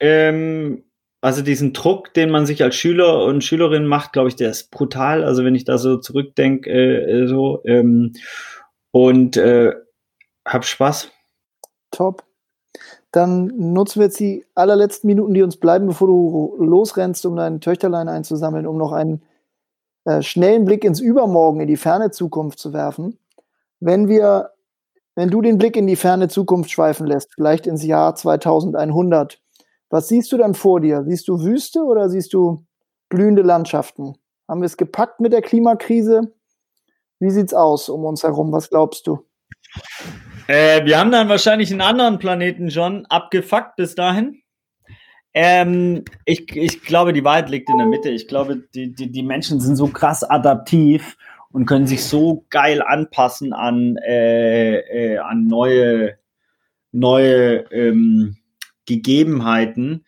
[0.00, 0.84] Ähm,
[1.20, 4.70] also diesen Druck, den man sich als Schüler und Schülerin macht, glaube ich, der ist
[4.70, 5.24] brutal.
[5.24, 8.12] Also wenn ich da so zurückdenke, äh, so ähm,
[8.90, 9.72] und äh,
[10.44, 11.10] hab Spaß.
[11.90, 12.24] Top.
[13.12, 17.60] Dann nutzen wir jetzt die allerletzten Minuten, die uns bleiben, bevor du losrennst, um dein
[17.60, 19.22] Töchterlein einzusammeln, um noch einen
[20.04, 23.18] äh, schnellen Blick ins Übermorgen, in die ferne Zukunft zu werfen.
[23.80, 24.50] Wenn wir
[25.14, 29.40] wenn du den Blick in die ferne Zukunft schweifen lässt, vielleicht ins Jahr 2100,
[29.90, 31.04] was siehst du dann vor dir?
[31.06, 32.64] Siehst du Wüste oder siehst du
[33.10, 34.14] blühende Landschaften?
[34.48, 36.32] Haben wir es gepackt mit der Klimakrise?
[37.20, 38.52] Wie sieht's aus um uns herum?
[38.52, 39.20] Was glaubst du?
[40.48, 44.42] Äh, wir haben dann wahrscheinlich einen anderen Planeten schon abgefuckt bis dahin.
[45.34, 48.10] Ähm, ich, ich glaube, die Wahrheit liegt in der Mitte.
[48.10, 51.16] Ich glaube, die, die, die Menschen sind so krass adaptiv
[51.52, 56.14] und können sich so geil anpassen an, äh, äh, an neue,
[56.90, 58.36] neue ähm,
[58.86, 60.04] Gegebenheiten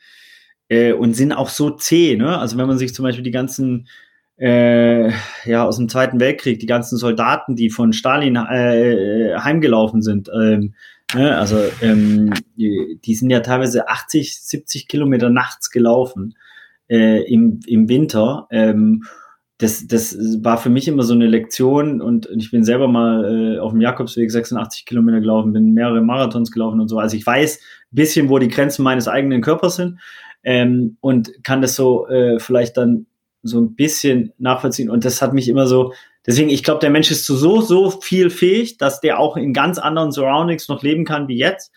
[0.69, 2.17] äh, und sind auch so zäh.
[2.17, 2.39] Ne?
[2.39, 3.89] Also wenn man sich zum Beispiel die ganzen
[4.37, 5.11] äh,
[5.45, 10.75] ja aus dem Zweiten Weltkrieg, die ganzen Soldaten, die von Stalin äh, heimgelaufen sind, ähm,
[11.15, 11.37] ne?
[11.37, 16.35] also ähm, die, die, sind ja teilweise 80, 70 Kilometer nachts gelaufen
[16.89, 18.49] äh, im, im Winter.
[18.51, 19.05] Ähm,
[19.59, 23.59] das, das war für mich immer so eine Lektion und ich bin selber mal äh,
[23.61, 26.99] auf dem Jakobsweg 86 Kilometer gelaufen, bin mehrere Marathons gelaufen und so.
[26.99, 30.01] Also ich weiß ein bisschen, wo die Grenzen meines eigenen Körpers sind
[30.43, 33.07] ähm, und kann das so äh, vielleicht dann
[33.43, 34.91] so ein bisschen nachvollziehen.
[34.91, 35.93] Und das hat mich immer so,
[36.27, 39.53] deswegen, ich glaube, der Mensch ist zu so, so viel fähig, dass der auch in
[39.53, 41.71] ganz anderen Surroundings noch leben kann wie jetzt.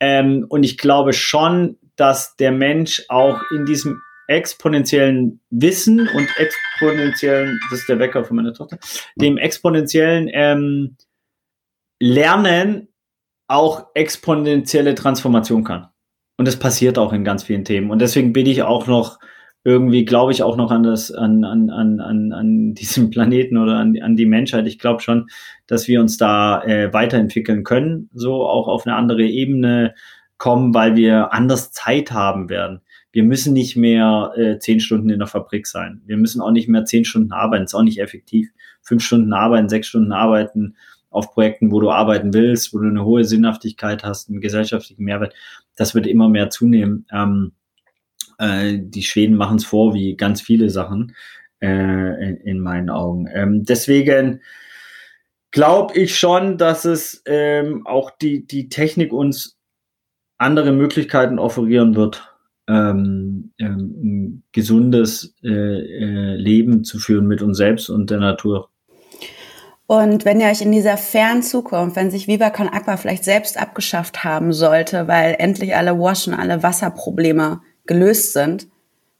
[0.00, 7.58] Ähm, und ich glaube schon, dass der Mensch auch in diesem exponentiellen Wissen und exponentiellen,
[7.70, 8.78] das ist der Wecker von meiner Tochter,
[9.16, 10.96] dem exponentiellen ähm,
[12.00, 12.88] Lernen
[13.48, 15.88] auch exponentielle Transformation kann.
[16.36, 17.90] Und das passiert auch in ganz vielen Themen.
[17.90, 19.18] Und deswegen bin ich auch noch
[19.66, 23.78] irgendwie glaube ich auch noch an das, an, an, an, an, an diesem Planeten oder
[23.78, 24.66] an, an die Menschheit.
[24.68, 25.26] Ich glaube schon,
[25.66, 29.94] dass wir uns da äh, weiterentwickeln können, so auch auf eine andere Ebene
[30.38, 32.82] kommen, weil wir anders Zeit haben werden.
[33.16, 36.02] Wir müssen nicht mehr äh, zehn Stunden in der Fabrik sein.
[36.04, 37.64] Wir müssen auch nicht mehr zehn Stunden arbeiten.
[37.64, 38.50] ist auch nicht effektiv.
[38.82, 40.76] Fünf Stunden arbeiten, sechs Stunden arbeiten
[41.08, 45.32] auf Projekten, wo du arbeiten willst, wo du eine hohe Sinnhaftigkeit hast, einen gesellschaftlichen Mehrwert.
[45.76, 47.06] Das wird immer mehr zunehmen.
[47.10, 47.52] Ähm,
[48.36, 51.16] äh, die Schweden machen es vor, wie ganz viele Sachen
[51.62, 51.68] äh,
[52.22, 53.28] in, in, meinen Augen.
[53.32, 54.42] Ähm, deswegen
[55.52, 59.56] glaube ich schon, dass es ähm, auch die, die Technik uns
[60.36, 62.35] andere Möglichkeiten offerieren wird,
[62.68, 68.70] ähm, ähm, ein gesundes äh, äh, Leben zu führen mit uns selbst und der Natur.
[69.86, 73.60] Und wenn ihr euch in dieser fernen Zukunft, wenn sich Viva Con Aqua vielleicht selbst
[73.60, 78.66] abgeschafft haben sollte, weil endlich alle Waschen, alle Wasserprobleme gelöst sind.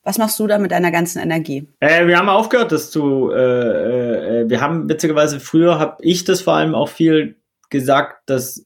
[0.02, 1.68] Was machst du da mit deiner ganzen Energie?
[1.80, 3.30] Äh, wir haben aufgehört, das zu.
[3.32, 7.36] Äh, äh, wir haben witzigerweise früher habe ich das vor allem auch viel
[7.70, 8.64] gesagt, dass äh,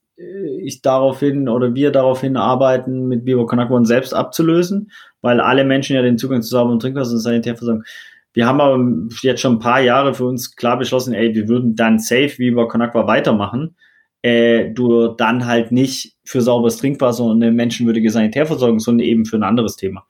[0.63, 4.91] ich daraufhin oder wir daraufhin arbeiten, mit Vivo Conakwa uns selbst abzulösen,
[5.23, 7.85] weil alle Menschen ja den Zugang zu sauberem Trinkwasser und Sanitärversorgung.
[8.33, 8.79] Wir haben aber
[9.23, 12.69] jetzt schon ein paar Jahre für uns klar beschlossen, ey, wir würden dann safe Vivo
[12.69, 13.75] Conakwa weitermachen
[14.23, 19.37] äh, du dann halt nicht für sauberes Trinkwasser und eine menschenwürdige Sanitärversorgung, sondern eben für
[19.37, 20.07] ein anderes Thema.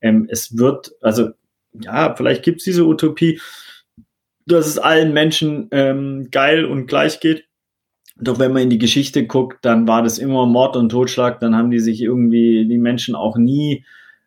[0.00, 1.30] Ähm, es wird, also
[1.80, 3.40] ja, vielleicht gibt es diese Utopie,
[4.46, 7.46] dass es allen Menschen ähm, geil und gleich geht.
[8.16, 11.56] Doch wenn man in die Geschichte guckt, dann war das immer Mord und Totschlag, dann
[11.56, 13.84] haben die sich irgendwie, die Menschen auch nie,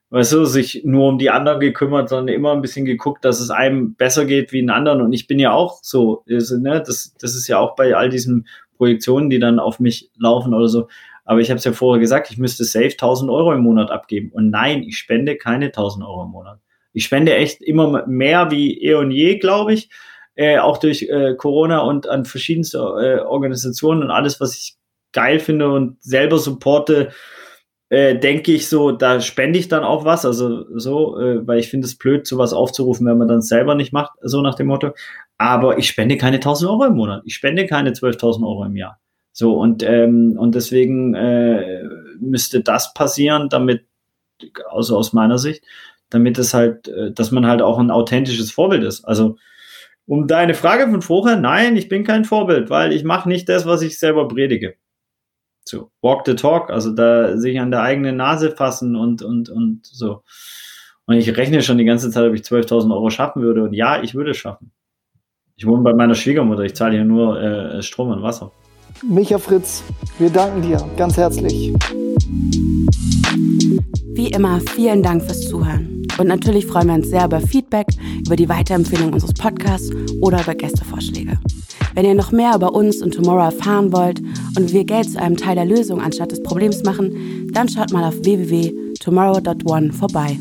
[0.10, 3.50] weißt du, sich nur um die anderen gekümmert, sondern immer ein bisschen geguckt, dass es
[3.50, 5.02] einem besser geht wie den anderen.
[5.02, 8.10] Und ich bin ja auch so, also, ne, das, das ist ja auch bei all
[8.10, 10.88] diesem Projektionen, die dann auf mich laufen oder so.
[11.26, 14.32] Aber ich habe es ja vorher gesagt, ich müsste safe 1000 Euro im Monat abgeben.
[14.32, 16.60] Und nein, ich spende keine 1000 Euro im Monat.
[16.94, 19.90] Ich spende echt immer mehr wie eh und je, glaube ich.
[20.38, 24.76] Äh, auch durch äh, Corona und an verschiedenste äh, Organisationen und alles, was ich
[25.12, 27.10] geil finde und selber supporte,
[27.90, 31.70] äh, denke ich so, da spende ich dann auch was, also so, äh, weil ich
[31.70, 34.92] finde es blöd, sowas aufzurufen, wenn man dann selber nicht macht, so nach dem Motto.
[35.40, 39.00] Aber ich spende keine 1000 Euro im Monat, ich spende keine 12.000 Euro im Jahr.
[39.32, 41.84] So und ähm, und deswegen äh,
[42.20, 43.86] müsste das passieren, damit,
[44.70, 45.64] also aus meiner Sicht,
[46.12, 49.04] damit es halt, äh, dass man halt auch ein authentisches Vorbild ist.
[49.06, 49.38] Also
[50.08, 53.66] um deine Frage von vorher, nein, ich bin kein Vorbild, weil ich mache nicht das,
[53.66, 54.76] was ich selber predige
[55.68, 59.86] so walk the talk, also da sich an der eigenen Nase fassen und, und, und
[59.86, 60.24] so.
[61.06, 63.64] Und ich rechne schon die ganze Zeit, ob ich 12.000 Euro schaffen würde.
[63.64, 64.72] Und ja, ich würde es schaffen.
[65.56, 68.52] Ich wohne bei meiner Schwiegermutter, ich zahle hier nur äh, Strom und Wasser.
[69.04, 69.84] Micha Fritz,
[70.20, 71.74] wir danken dir ganz herzlich.
[74.14, 75.97] Wie immer, vielen Dank fürs Zuhören.
[76.18, 77.88] Und natürlich freuen wir uns sehr über Feedback,
[78.26, 79.92] über die Weiterempfehlung unseres Podcasts
[80.22, 81.40] oder über Gästevorschläge.
[81.94, 84.20] Wenn ihr noch mehr über uns und Tomorrow erfahren wollt
[84.58, 88.04] und wir Geld zu einem Teil der Lösung anstatt des Problems machen, dann schaut mal
[88.04, 90.38] auf www.tomorrow.one vorbei.